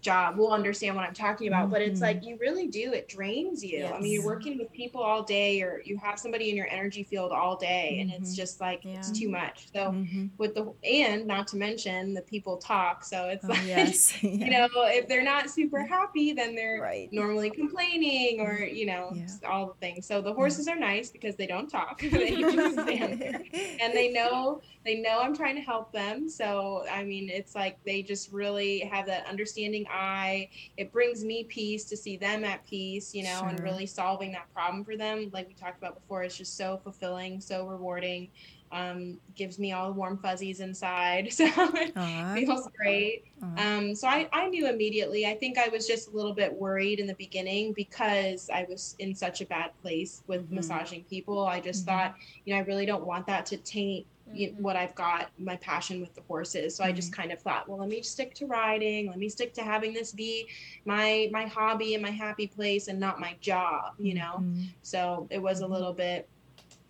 [0.00, 1.70] job will understand what I'm talking about.
[1.70, 2.02] But it's Mhm.
[2.02, 2.92] like you really do.
[2.92, 3.92] It drains you.
[3.92, 7.04] I mean, you're working with people all day, or you have somebody in your energy
[7.04, 8.36] field all day, and it's Mhm.
[8.36, 9.68] just like it's too much.
[9.72, 10.30] So Mhm.
[10.38, 13.04] with the and not to mention the people talk.
[13.04, 14.12] So it's Oh, like yes.
[14.22, 17.12] you know if they're not super happy, then they're Right.
[17.12, 19.48] normally complaining or you know Yeah.
[19.48, 20.06] all the things.
[20.06, 22.00] So the horses are nice because they don't talk.
[22.12, 23.42] they just stand there
[23.80, 26.28] and they know they know I'm trying to help them.
[26.28, 30.48] So I mean, it's like they just really have that understanding eye.
[30.76, 34.52] It brings me peace to see them at peace, you know, and really solving that
[34.52, 35.30] problem for them.
[35.32, 38.30] Like we talked about before, it's just so fulfilling, so rewarding.
[38.70, 41.32] Um, gives me all the warm fuzzies inside.
[41.32, 41.94] So it
[42.32, 43.22] feels great.
[43.56, 45.26] Um, so I, I knew immediately.
[45.26, 48.94] I think I was just a little bit worried in the beginning because I was
[48.98, 50.54] in such a bad place with Mhm.
[50.54, 51.46] massaging people.
[51.46, 51.86] I just Mhm.
[51.86, 54.60] thought, you know, I really don't want that to taint you Mhm.
[54.60, 56.76] what I've got, my passion with the horses.
[56.76, 59.08] So I just kind of thought, well, let me stick to riding.
[59.08, 60.48] Let me stick to having this be
[60.84, 64.36] my my hobby and my happy place and not my job, you know.
[64.38, 64.68] Mhm.
[64.82, 65.70] So it was a Mhm.
[65.70, 66.28] little bit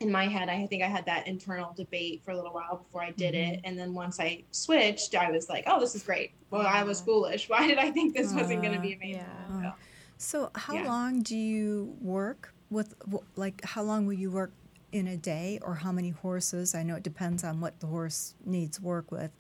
[0.01, 0.49] in my head.
[0.49, 3.53] I think I had that internal debate for a little while before I did Mhm.
[3.55, 3.61] it.
[3.65, 6.33] And then once I switched, I was like, oh, this is great.
[6.51, 7.49] Well, I was foolish.
[7.49, 9.21] Why did I think this wasn't going to be amazing?
[9.21, 9.69] Yeah.
[9.71, 9.77] Aw.
[10.19, 10.87] So, how Yeah.
[10.87, 12.95] long do you work with?
[13.37, 14.53] Like, how long will you work
[14.93, 16.75] in a day, or how many horses?
[16.75, 19.31] I know it depends on what the horse needs work with.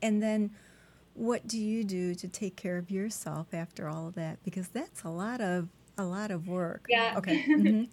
[0.00, 0.50] And then,
[1.14, 4.42] what do you do to take care of yourself after all of that?
[4.44, 6.86] Because that's a lot of a lot of work.
[6.88, 7.14] Yeah.
[7.16, 7.44] Okay.
[7.48, 7.88] mhm.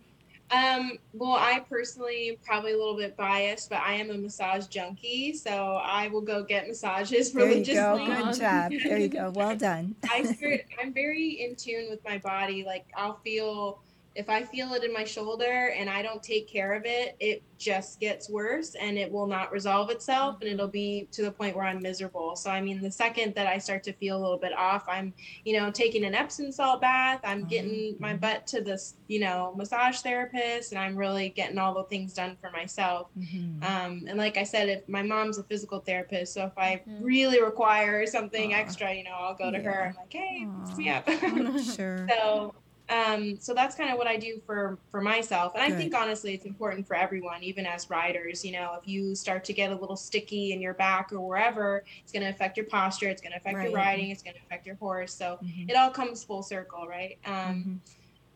[0.52, 4.68] Um, well, I personally am probably a little bit biased, but I am a massage
[4.68, 5.34] junkie.
[5.34, 8.06] So I will go get massages There you go.
[8.06, 8.72] Good job.
[8.84, 9.32] There you go.
[9.34, 9.96] Well done.
[10.10, 10.36] I
[10.82, 12.66] I'm very in tune with my body.
[12.66, 13.80] Like I'll feel
[14.16, 17.44] if I feel it in my shoulder and I don't take care of it, it
[17.58, 21.56] just gets worse and it will not resolve itself and it'll be to the point
[21.56, 22.36] where I'm miserable.
[22.36, 25.14] So I mean the second that I start to feel a little bit off, I'm,
[25.46, 29.54] you know, taking an Epsom salt bath, I'm getting my butt to this, you know,
[29.56, 33.08] massage therapist and I'm really getting all the things done for myself.
[33.16, 33.62] Mhm.
[33.64, 37.02] Um, and like I said, if my mom's a physical therapist, so if I Mhm.
[37.02, 39.62] really require something extra, you know, I'll go to Yeah.
[39.62, 39.86] her.
[39.90, 41.08] I'm like, hey, fix me up.
[41.58, 42.10] Sure.
[42.10, 42.52] so,
[42.92, 45.54] um, so that's kind of what I do for for myself.
[45.56, 48.44] And I think honestly, it's important for everyone, even as riders.
[48.44, 51.84] You know, if you start to get a little sticky in your back or wherever,
[52.04, 53.08] it's going to affect your posture.
[53.08, 54.10] It's going to affect your riding.
[54.10, 55.16] It's going to affect your horse.
[55.16, 55.70] So Mhm.
[55.70, 57.18] it all comes full circle, right?
[57.26, 57.80] Um, Mhm.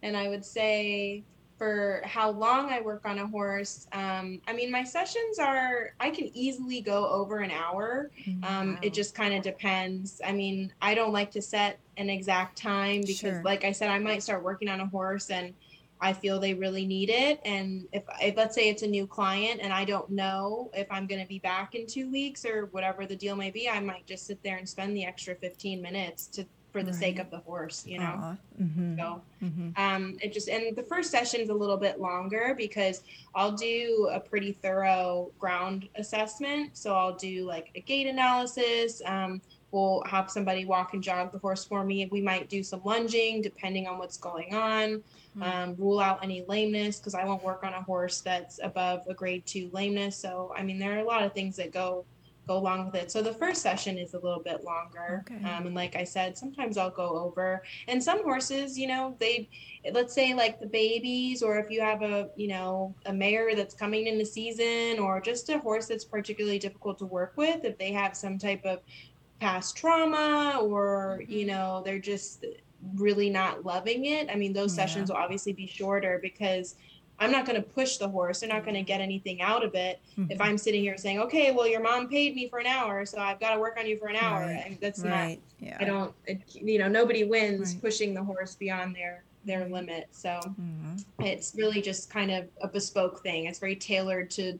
[0.03, 1.25] and I would say
[1.57, 6.09] for how long I work on a horse, um, I mean, my sessions are, I
[6.09, 8.11] can easily go over an hour.
[8.27, 8.43] Mhm.
[8.43, 8.79] Um, Wow.
[8.81, 10.19] It just kind of depends.
[10.23, 13.41] I mean, I don't like to set an exact time because, Sure.
[13.43, 15.53] like I said, I might start working on a horse and
[16.01, 17.39] I feel they really need it.
[17.45, 21.07] And if, if let's say it's a new client and I don't know if I'm
[21.07, 24.05] going to be back in two weeks or whatever the deal may be, I might
[24.05, 27.37] just sit there and spend the extra 15 minutes to for the sake of the
[27.37, 28.37] horse, you know.
[28.61, 28.97] Mhm.
[28.97, 29.79] So Mhm.
[29.79, 33.01] um, it just and the first session is a little bit longer because
[33.33, 36.75] I'll do a pretty thorough ground assessment.
[36.75, 39.01] So I'll do like a gait analysis.
[39.05, 42.05] Um, we'll have somebody walk and jog the horse for me.
[42.11, 45.01] We might do some lunging depending on what's going on.
[45.35, 45.43] Hmm.
[45.43, 49.13] Um, rule out any lameness because I won't work on a horse that's above a
[49.13, 50.17] grade two lameness.
[50.17, 52.03] So I mean, there are a lot of things that go
[52.47, 53.11] go along with it.
[53.11, 55.23] So the first session is a little bit longer.
[55.29, 55.43] Okay.
[55.43, 57.63] Um, and like I said, sometimes I'll go over.
[57.87, 59.49] And some horses, you know, they
[59.93, 63.75] let's say like the babies or if you have a you know a mare that's
[63.75, 67.77] coming in the season or just a horse that's particularly difficult to work with if
[67.77, 68.79] they have some type of
[69.39, 72.45] past trauma or you know they're just
[72.95, 74.85] really not loving it i mean those Yeah.
[74.85, 76.75] sessions will obviously be shorter because
[77.19, 79.73] i'm not going to push the horse they're not going to get anything out of
[79.75, 80.41] it if Mhm.
[80.45, 83.39] i'm sitting here saying okay well your mom paid me for an hour so i've
[83.39, 84.63] got to work on you for an hour Right.
[84.65, 85.37] and that's not.
[85.59, 85.77] Yeah.
[85.79, 87.81] I don't, it, you know, nobody wins Right.
[87.81, 90.07] pushing the horse beyond their their limit.
[90.11, 91.03] So Mhm.
[91.19, 93.45] it's really just kind of a bespoke thing.
[93.45, 94.59] It's very tailored to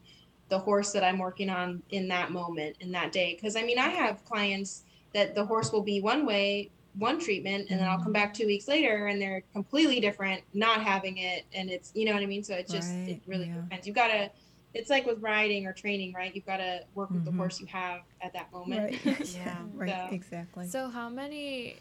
[0.49, 3.33] the horse that I'm working on in that moment, in that day.
[3.35, 7.67] Because I mean, I have clients that the horse will be one way, one treatment,
[7.69, 11.45] and then I'll come back two weeks later and they're completely different, not having it,
[11.53, 12.43] and it's, you know what I mean.
[12.43, 13.55] So it just, it really yeah.
[13.61, 13.85] depends.
[13.87, 14.31] You've gotta.
[14.73, 16.35] it's like with riding or training, right?
[16.35, 17.25] You've got to work with Mhm.
[17.25, 18.99] the horse you have at that moment.
[19.05, 19.29] Right.
[19.35, 19.57] Yeah.
[19.73, 19.89] right.
[20.09, 20.67] So- Exactly.
[20.67, 21.77] So how many,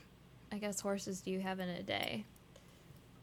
[0.53, 2.25] I guess, horses do you have in a day?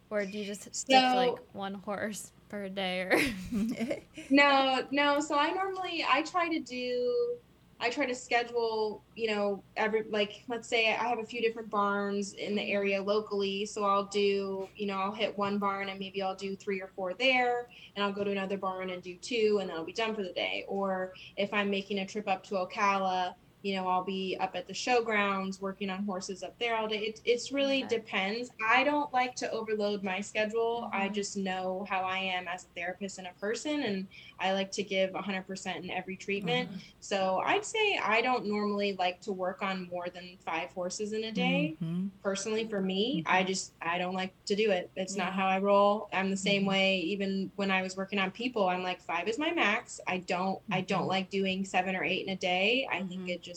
[0.10, 3.17] Or do you just stick So- like one horse per day or
[4.30, 5.19] No, no.
[5.21, 7.36] So I normally I try to do
[7.84, 11.70] I try to schedule, you know, every like let's say I have a few different
[11.72, 16.00] barns in the area locally, so I'll do, you know, I'll hit one barn and
[16.00, 19.15] maybe I'll do 3 or 4 there and I'll go to another barn and do
[19.15, 20.63] 2 and then I'll be done for the day.
[20.67, 24.67] Or if I'm making a trip up to Ocala, you know, I'll be up at
[24.67, 27.00] the showgrounds working on horses up there all day.
[27.00, 27.97] It it's really Okay.
[27.97, 28.50] depends.
[28.67, 30.89] I don't like to overload my schedule.
[30.93, 31.13] I Mhm.
[31.13, 34.08] just know how I am as a therapist and a person and
[34.39, 36.69] I like to give 100% in every treatment.
[37.00, 41.24] So I'd say I don't normally like to work on more than five horses in
[41.26, 41.78] a day.
[41.82, 42.10] Mhm.
[42.24, 44.91] Personally, for me, I just I don't like to do it.
[44.95, 46.08] It's not how I roll.
[46.13, 46.67] I'm the same Mhm.
[46.67, 46.97] way.
[47.00, 50.00] Even when I was working on people, I'm like five is my max.
[50.08, 51.08] I don't I don't Mhm.
[51.08, 52.88] like doing seven or eight in a day.
[52.91, 53.50] I think it just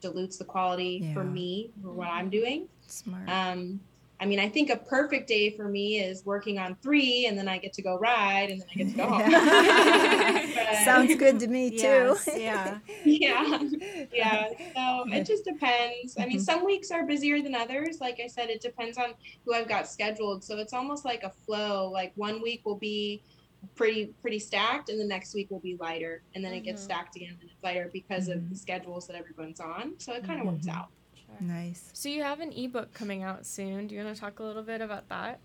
[0.00, 2.08] dilutes the quality for me for what.
[2.08, 2.68] I'm doing.
[2.86, 3.28] Smart.
[3.28, 3.80] Um,
[4.22, 7.48] I mean, I think a perfect day for me is working on three, and then
[7.48, 9.30] I get to go ride, and then I get to go home.
[9.30, 11.76] But- Sounds good to me too.
[11.78, 12.78] Yes, yeah.
[13.04, 13.62] yeah,
[14.12, 14.48] yeah.
[14.74, 16.16] So it just depends.
[16.18, 16.42] I mean, Mhm.
[16.42, 18.00] some weeks are busier than others.
[18.00, 19.14] Like I said, it depends on
[19.46, 20.44] who I've got scheduled.
[20.44, 21.90] So it's almost like a flow.
[21.90, 23.22] Like one week will be
[23.74, 26.84] pretty pretty stacked, and the next week will be lighter, and then it gets Mhm.
[26.84, 29.98] stacked again and it's lighter because of the schedules that everyone's on.
[29.98, 30.74] So it kind of works Mhm.
[30.76, 30.88] out.
[31.40, 31.90] Nice.
[31.94, 33.86] So you have an ebook coming out soon.
[33.86, 35.40] Do you want to talk a little bit about that?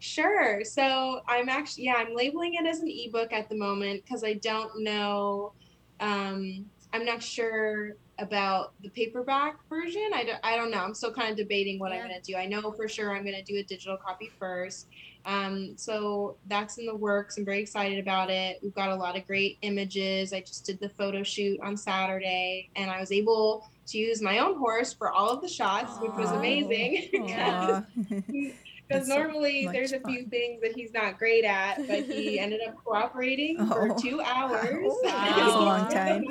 [0.00, 0.64] Sure.
[0.64, 4.34] So I'm actually, yeah, I'm labeling it as an ebook at the moment because I
[4.34, 5.52] don't know.
[6.00, 10.10] Um, I'm not sure about the paperback version.
[10.14, 10.78] I don't, I don't know.
[10.78, 12.36] I'm still kind of debating what I'm going to do.
[12.36, 14.88] I know for sure I'm going to do a digital copy first.
[15.26, 17.38] Um, so that's in the works.
[17.38, 18.58] I'm very excited about it.
[18.62, 20.32] We've got a lot of great images.
[20.32, 24.38] I just did the photo shoot on Saturday and I was able to use my
[24.38, 27.08] own horse for all of the shots, which was amazing.
[28.86, 32.38] Because That's so normally there's a few things that he's not great at, but he
[32.38, 33.96] ended up cooperating for Oh.
[33.98, 34.84] two hours.
[34.84, 36.24] Oh, that's a long time.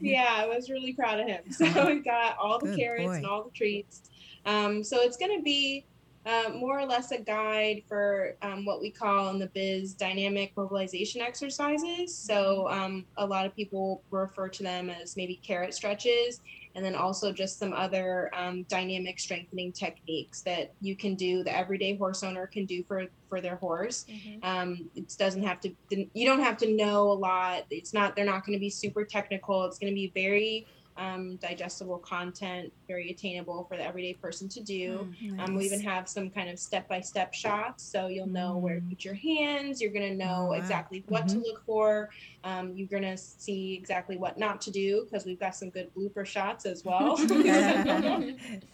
[0.00, 1.52] yeah, I was really proud of him.
[1.52, 3.12] So we got all the Good carrots boy.
[3.12, 4.02] and all the treats.
[4.44, 5.86] Um, so it's going to be
[6.26, 10.52] uh, more or less a guide for um, what we call in the biz dynamic
[10.56, 12.16] mobilization exercises.
[12.16, 16.40] So um, a lot of people refer to them as maybe carrot stretches,
[16.74, 21.56] and then also just some other um, dynamic strengthening techniques that you can do, the
[21.56, 24.06] everyday horse owner can do for for their horse.
[24.42, 25.72] Um, it doesn't have to.
[25.90, 27.64] You don't have to know a lot.
[27.70, 28.16] It's not.
[28.16, 29.64] They're not going to be super technical.
[29.66, 34.60] It's going to be very um, digestible content, very attainable for the everyday person to
[34.62, 35.08] do.
[35.40, 38.76] Um, we even have some kind of step by step shots, so you'll know where
[38.76, 38.90] to Mm.
[38.90, 39.80] put your hands.
[39.80, 40.52] You're going to know Oh, wow.
[40.52, 42.10] exactly what to look for.
[42.44, 45.90] Um, you're going to see exactly what not to do because we've got some good
[45.96, 47.16] blooper shots as well.
[47.16, 47.26] so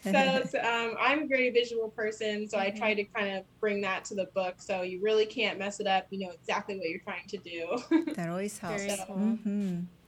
[0.03, 4.05] it's, um, I'm a very visual person, so I try to kind of bring that
[4.07, 4.57] to the book.
[4.59, 6.07] So you really can't mess it up.
[6.11, 8.13] You know exactly what you're trying to do.
[8.15, 8.87] that always helps.
[8.87, 9.39] So- cool.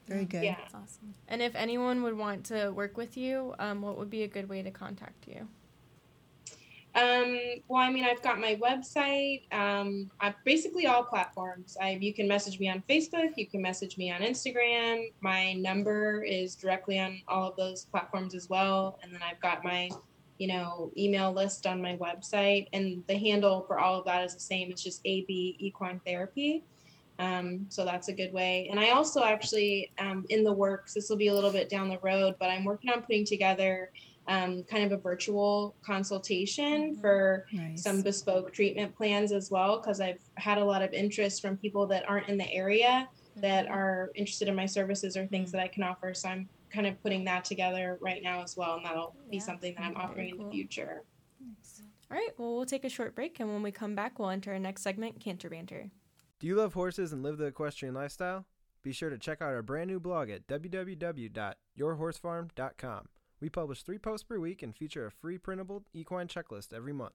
[0.07, 0.43] Very good.
[0.43, 0.57] yeah.
[0.75, 1.15] awesome.
[1.29, 4.49] And if anyone would want to work with you, um, what would be a good
[4.49, 5.49] way to contact you?
[6.95, 7.38] Um,
[7.69, 9.51] well, I mean, I've got my website.
[9.53, 11.77] Um, I basically all platforms.
[11.81, 13.31] I you can message me on Facebook.
[13.37, 15.11] You can message me on Instagram.
[15.21, 18.99] My number is directly on all of those platforms as well.
[19.03, 19.88] And then I've got my,
[20.37, 22.67] you know, email list on my website.
[22.75, 24.71] And the handle for all of that is the same.
[24.71, 26.62] It's just AB Equine Therapy.
[27.23, 28.67] Um, so that's a good way.
[28.71, 30.93] And I also actually um, in the works.
[30.93, 33.91] This will be a little bit down the road, but I'm working on putting together
[34.29, 37.01] um, kind of a virtual consultation Mhm.
[37.01, 37.83] for Nice.
[37.83, 41.87] some bespoke treatment plans as well because I've had a lot of interest from people
[41.89, 45.67] that aren't in the area that are interested in my services or things that I
[45.69, 46.15] can offer.
[46.15, 49.75] So I'm kind of putting that together right now as well, and that'll be something
[49.75, 51.03] that I'm offering in the future.
[52.11, 54.53] All right, well, we'll take a short break, and when we come back, we'll enter
[54.53, 55.91] our next segment, Canter Banter.
[56.43, 58.47] Do you love horses and live the equestrian lifestyle?
[58.83, 63.09] Be sure to check out our brand new blog at www.yourhorsefarm.com.
[63.40, 67.13] We publish three posts per week and feature a free printable equine checklist every month.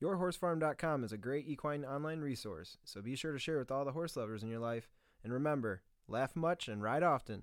[0.00, 3.92] Yourhorsefarm.com is a great equine online resource, so be sure to share with all the
[3.92, 4.88] horse lovers in your life.
[5.22, 7.42] And remember, laugh much and ride often.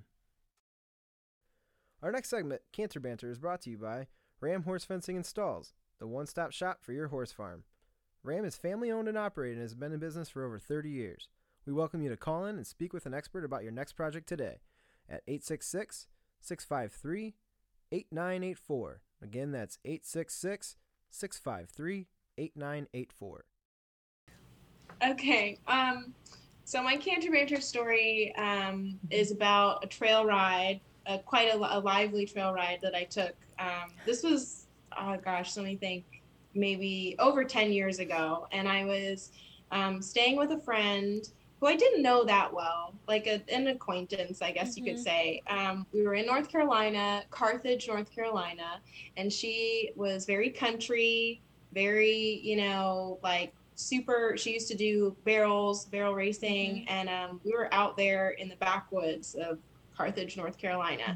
[2.02, 4.08] Our next segment, Canter Banter, is brought to you by
[4.40, 7.66] Ram Horse Fencing and Stalls, the one stop shop for your horse farm.
[8.24, 11.28] Ram is family owned and operated and has been in business for over 30 years.
[11.66, 14.30] We welcome you to call in and speak with an expert about your next project
[14.30, 14.60] today
[15.10, 16.08] at 866
[16.40, 17.34] 653
[17.92, 19.02] 8984.
[19.24, 20.78] Again, that's 866
[21.10, 22.08] 653
[22.38, 23.46] 8984.
[25.04, 25.58] Okay.
[25.68, 26.14] Um,
[26.64, 31.80] so my Canter Banter story um, is about a trail ride, a, quite a, a
[31.80, 33.34] lively trail ride that I took.
[33.58, 36.21] Um, this was, oh gosh, let me think,
[36.54, 38.48] maybe over 10 years ago.
[38.52, 39.32] And I was
[39.72, 41.28] um, staying with a friend
[41.60, 45.44] who I didn't know that well, like a, an acquaintance, I guess you could say.
[45.48, 48.82] Um, we were in North Carolina, Carthage, North Carolina,
[49.16, 51.40] and she was very country,
[51.72, 54.36] very, you know, like super.
[54.38, 58.56] She used to do barrels, barrel racing, and um, we were out there in the
[58.56, 59.60] backwoods of
[59.96, 61.16] Carthage, North Carolina.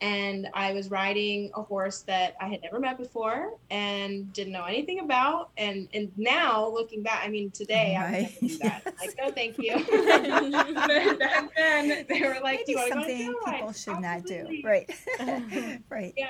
[0.00, 4.64] And I was riding a horse that I had never met before and didn't know
[4.64, 5.50] anything about.
[5.56, 8.40] And and now looking back, I mean, today I would Right.
[8.40, 8.82] do that.
[9.00, 9.74] Like, no, thank you.
[9.86, 14.00] but back then, they were like, "Do Maybe you want to go something people should
[14.00, 14.60] not do.
[14.62, 14.90] Right.
[15.90, 16.12] right.
[16.16, 16.28] Yeah.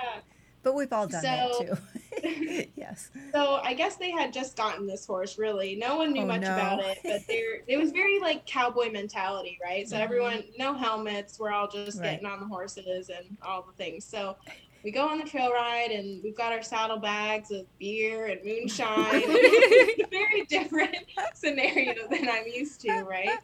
[0.65, 1.77] But we've all done that too.
[2.77, 3.11] yes.
[3.33, 5.39] So I guess they had just gotten this horse.
[5.39, 6.55] Really, no one knew Oh, much no.
[6.55, 9.87] about it, but there it was very like cowboy mentality, right?
[9.89, 10.05] So mm-hmm.
[10.05, 11.39] everyone, no helmets.
[11.39, 12.13] We're all just Right.
[12.13, 14.05] getting on the horses and all the things.
[14.05, 14.37] So
[14.83, 18.41] we go on the trail ride, and we've got our saddle bags of beer and
[18.45, 19.23] moonshine.
[20.11, 20.97] very different
[21.35, 23.39] scenario than I'm used to, right?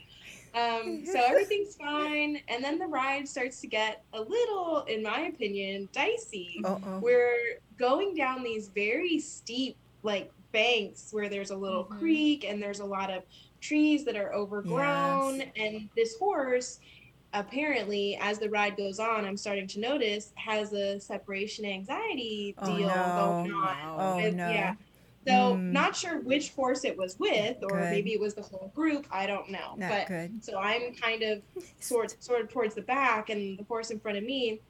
[0.55, 5.21] Um, so everything's fine, and then the ride starts to get a little, in my
[5.23, 6.99] opinion, dicey Uh oh.
[7.01, 11.99] we're going down these very steep like banks where there's a little Mhm.
[11.99, 13.23] creek and there's a lot of
[13.61, 15.49] trees that are overgrown Yes.
[15.57, 16.81] and this horse
[17.33, 22.67] apparently as the ride goes on i'm starting to notice has a separation anxiety Oh,
[22.67, 22.95] deal no.
[23.47, 24.51] going on Oh with- no.
[24.51, 24.75] yeah
[25.27, 25.73] so Mm.
[25.73, 27.91] not sure which horse it was with or Good.
[27.91, 30.43] maybe it was the whole group i don't know Not but good.
[30.43, 31.43] so I'm kind of
[31.81, 34.61] sort sort of towards the back, and the horse in front of me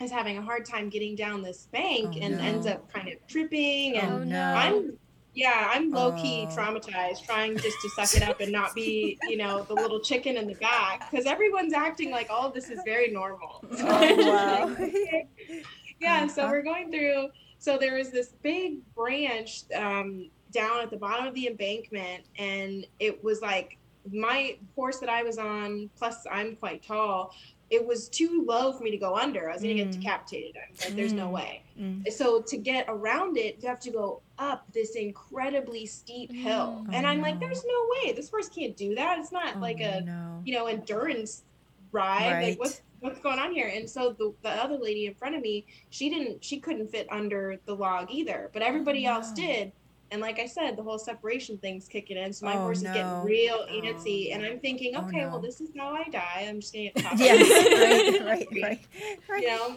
[0.00, 2.44] is having a hard time getting down this bank Oh, and no.
[2.44, 3.96] ends up kind of tripping.
[3.96, 4.52] And Oh no.
[4.54, 4.98] I'm
[5.32, 6.54] yeah, I'm low key Oh.
[6.54, 10.36] traumatized, trying just to suck it up and not be, you know, the little chicken
[10.36, 13.62] in the back because everyone's acting like all this is very normal.
[13.72, 14.76] So I'm just Oh, wow.
[16.00, 17.28] yeah so we're going through
[17.66, 22.86] so there was this big branch um, down at the bottom of the embankment and
[23.00, 23.76] it was like
[24.12, 27.32] my horse that i was on plus i'm quite tall
[27.70, 29.96] it was too low for me to go under i was going to get Mm.
[29.98, 31.32] decapitated i was like there's no Mm.
[31.32, 32.12] way Mm.
[32.12, 36.94] so to get around it you have to go up this incredibly steep hill Mm.
[36.94, 39.58] and Oh, i'm like there's no way this horse can't do that it's not Oh,
[39.58, 40.40] like a no.
[40.44, 41.42] you know endurance
[41.90, 42.42] ride Right.
[42.50, 45.42] like what's what's going on here and so the, the other lady in front of
[45.42, 49.36] me she didn't she couldn't fit under the log either but everybody oh, else no.
[49.36, 49.72] did
[50.12, 52.84] and like i said the whole separation thing's kicking in so my Oh, horse is
[52.84, 55.28] getting real Oh, antsy and i'm thinking Oh, okay no.
[55.30, 58.20] well this is how i die i'm just gonna get tossed yes.
[58.22, 58.46] Right.
[58.52, 58.62] Right.
[58.62, 58.86] Right.
[59.28, 59.42] Right.
[59.42, 59.76] you know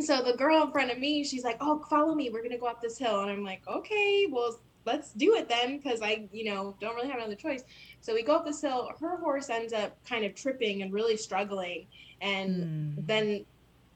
[0.00, 2.66] so the girl in front of me she's like oh follow me we're gonna go
[2.66, 6.44] up this hill and i'm like okay well let's do it then because i you
[6.50, 7.62] know don't really have another choice.
[8.00, 11.16] So we go up this hill her horse ends up kind of tripping and really
[11.16, 11.86] struggling.
[12.20, 12.50] And
[12.98, 13.06] Mm.
[13.06, 13.46] then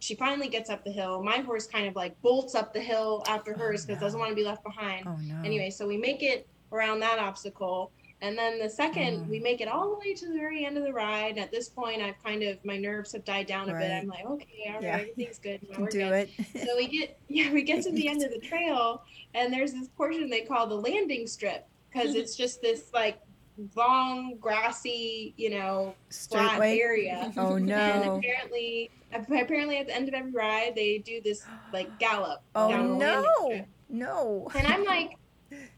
[0.00, 1.22] she finally gets up the hill.
[1.22, 4.30] My horse kind of like bolts up the hill after Oh, hers because doesn't want
[4.30, 5.06] to be left behind.
[5.06, 5.40] Oh no.
[5.44, 7.92] anyway so we make it around that obstacle
[8.22, 9.28] and then the second Mm.
[9.28, 11.68] we make it all the way to the very end of the ride at this
[11.68, 14.74] point i've kind of my nerves have died down a bit i'm like okay all
[14.74, 14.94] right Yeah.
[14.98, 16.66] everything's good now we're do good it.
[16.66, 19.02] so we get yeah we get to the end of the trail
[19.34, 23.18] and there's this portion they call the landing strip because it's just this like
[23.76, 26.80] long grassy you know Straight flat way.
[26.80, 28.16] area Oh and no.
[28.18, 33.24] apparently apparently at the end of every ride they do this like gallop Oh no.
[33.88, 34.48] No.
[34.56, 35.12] and i'm like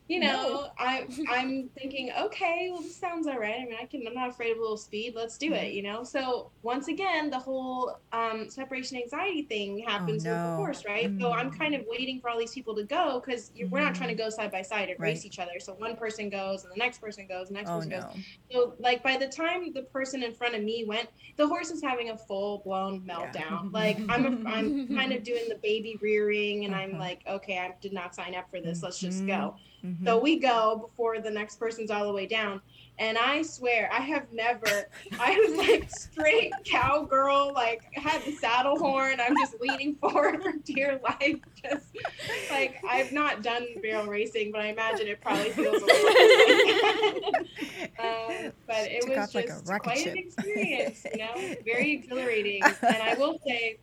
[0.09, 0.68] you know No.
[0.78, 4.30] I, i'm thinking okay well this sounds all right i mean i can i'm not
[4.30, 5.64] afraid of a little speed let's do Mm-hmm.
[5.64, 10.48] it you know so once again the whole um, separation anxiety thing happens with the
[10.48, 11.59] Oh, horse right so i'm Mm.
[11.59, 14.28] kind of waiting for all these people to go because we're not trying to go
[14.30, 17.26] side by side and race each other so one person goes and the next person
[17.28, 18.04] goes and the next Oh person goes
[18.50, 21.82] so like by the time the person in front of me went, the horse is
[21.82, 23.16] having a full blown Yeah.
[23.32, 23.70] meltdown.
[23.72, 27.00] Like I'm a, I'm kind of doing the baby rearing and I'm Uh-huh.
[27.00, 28.82] like, okay, I did not sign up for this.
[28.82, 29.57] Let's just go.
[29.87, 30.05] Mhm.
[30.05, 32.61] So we go before the next person's all the way down.
[32.99, 34.66] And I swear, I have never,
[35.20, 39.20] I was like straight cowgirl, like had the saddle horn.
[39.20, 41.37] I'm just leaning forward for dear life.
[41.62, 41.87] Just
[42.51, 47.47] like I've not done barrel racing, but I imagine it probably feels a little like
[47.99, 50.12] uh, but it Took was like just rocket quite ship.
[50.12, 52.62] an experience, you know, very exhilarating.
[52.64, 53.78] And I will say,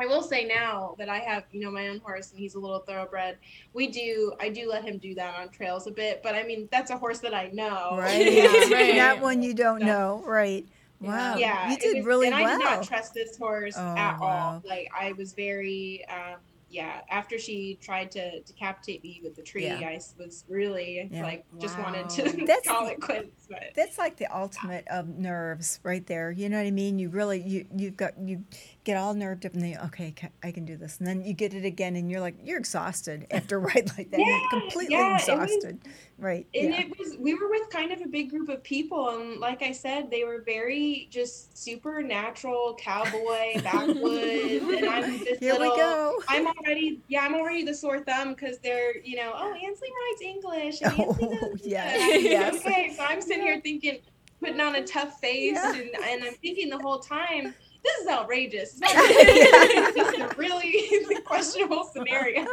[0.00, 2.58] I will say now that I have, you know, my own horse and he's a
[2.58, 3.36] little thoroughbred.
[3.74, 6.68] We do, I do let him do that on trails a bit, but I mean,
[6.72, 7.96] that's a horse that I know.
[7.98, 8.32] Right.
[8.32, 8.96] Yeah, right.
[8.96, 10.22] Not one you don't So- know.
[10.26, 10.66] Right.
[11.00, 11.36] Wow.
[11.36, 12.46] Yeah, You did was- really and well.
[12.48, 14.60] I did not trust this horse Oh, at wow.
[14.64, 14.68] all.
[14.68, 16.36] Like I was very, um,
[16.72, 19.78] yeah, after she tried to decapitate me with the tree, Yeah.
[19.88, 21.22] I was really Yeah.
[21.22, 23.46] like just wanted to That's- call it quits.
[23.48, 26.30] But That's like the ultimate of nerves right there.
[26.30, 26.98] You know what I mean?
[27.00, 28.44] You really you you've got you
[28.90, 30.12] get all nerved up and then okay,
[30.42, 30.98] I can do this.
[30.98, 34.10] And then you get it again and you're like you're exhausted after a ride like
[34.10, 34.18] that.
[34.20, 35.78] Yeah, you're completely yeah, it was- exhausted.
[36.18, 36.46] right.
[36.54, 36.80] and yeah.
[36.80, 39.72] it was we were with kind of a big group of people and like i
[39.72, 46.14] said they were very just supernatural cowboy backwoods and i'm this Here little we go.
[46.28, 50.22] i'm already yeah i'm already the sore thumb because they're you know oh ansley writes
[50.22, 52.54] english and Ansley Oh, does yes, yes.
[52.66, 53.98] okay so i'm sitting here thinking
[54.40, 55.72] putting on a tough face Yeah.
[55.74, 58.78] and, and i'm thinking the whole time this is outrageous.
[58.78, 58.80] It's
[59.94, 62.46] not this is a really questionable scenario.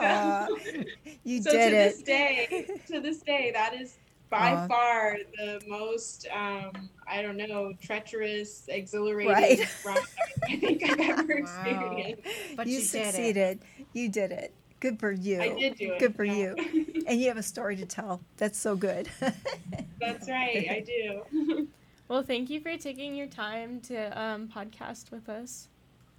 [0.00, 0.46] Uh,
[1.24, 1.88] you so did to it.
[1.90, 3.96] this day, to this day, that is
[4.30, 4.66] by Aw.
[4.66, 9.60] far the most um, I don't know treacherous, exhilarating Right.
[9.84, 9.98] ride
[10.48, 11.38] I think I've ever Wow.
[11.38, 12.22] experienced.
[12.56, 13.04] But you, you did it.
[13.06, 13.58] succeeded.
[13.92, 14.52] You did it.
[14.80, 15.40] Good for you.
[15.40, 15.98] I did do it.
[15.98, 16.54] Good for yeah.
[16.56, 17.04] you.
[17.06, 18.20] And you have a story to tell.
[18.36, 19.08] That's so good.
[20.00, 21.68] That's right, I do.
[22.08, 25.68] Well, thank you for taking your time to um, podcast with us.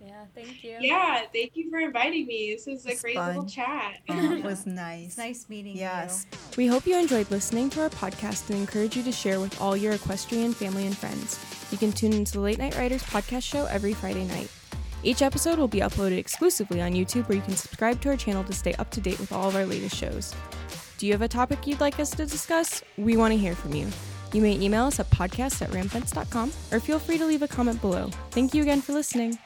[0.05, 0.77] Yeah, thank you.
[0.81, 2.53] yeah, thank you for inviting me.
[2.53, 3.27] This was a It's great fun.
[3.29, 3.99] little chat.
[4.09, 5.07] oh, it was nice.
[5.07, 5.79] It's nice meeting you.
[5.81, 6.25] Yes.
[6.57, 9.77] We hope you enjoyed listening to our podcast and encourage you to share with all
[9.77, 11.39] your equestrian family and friends.
[11.71, 14.51] You can tune into the Late Night Riders podcast show every Friday night.
[15.01, 18.43] Each episode will be uploaded exclusively on YouTube where you can subscribe to our channel
[18.43, 20.33] to stay up to date with all of our latest shows.
[20.97, 22.83] Do you have a topic you'd like us to discuss?
[22.97, 23.87] We want to hear from you.
[24.35, 27.79] You may email us at podcast at ramfence.com or feel free to leave a comment
[27.79, 28.09] below.
[28.31, 29.39] Thank you again for listening.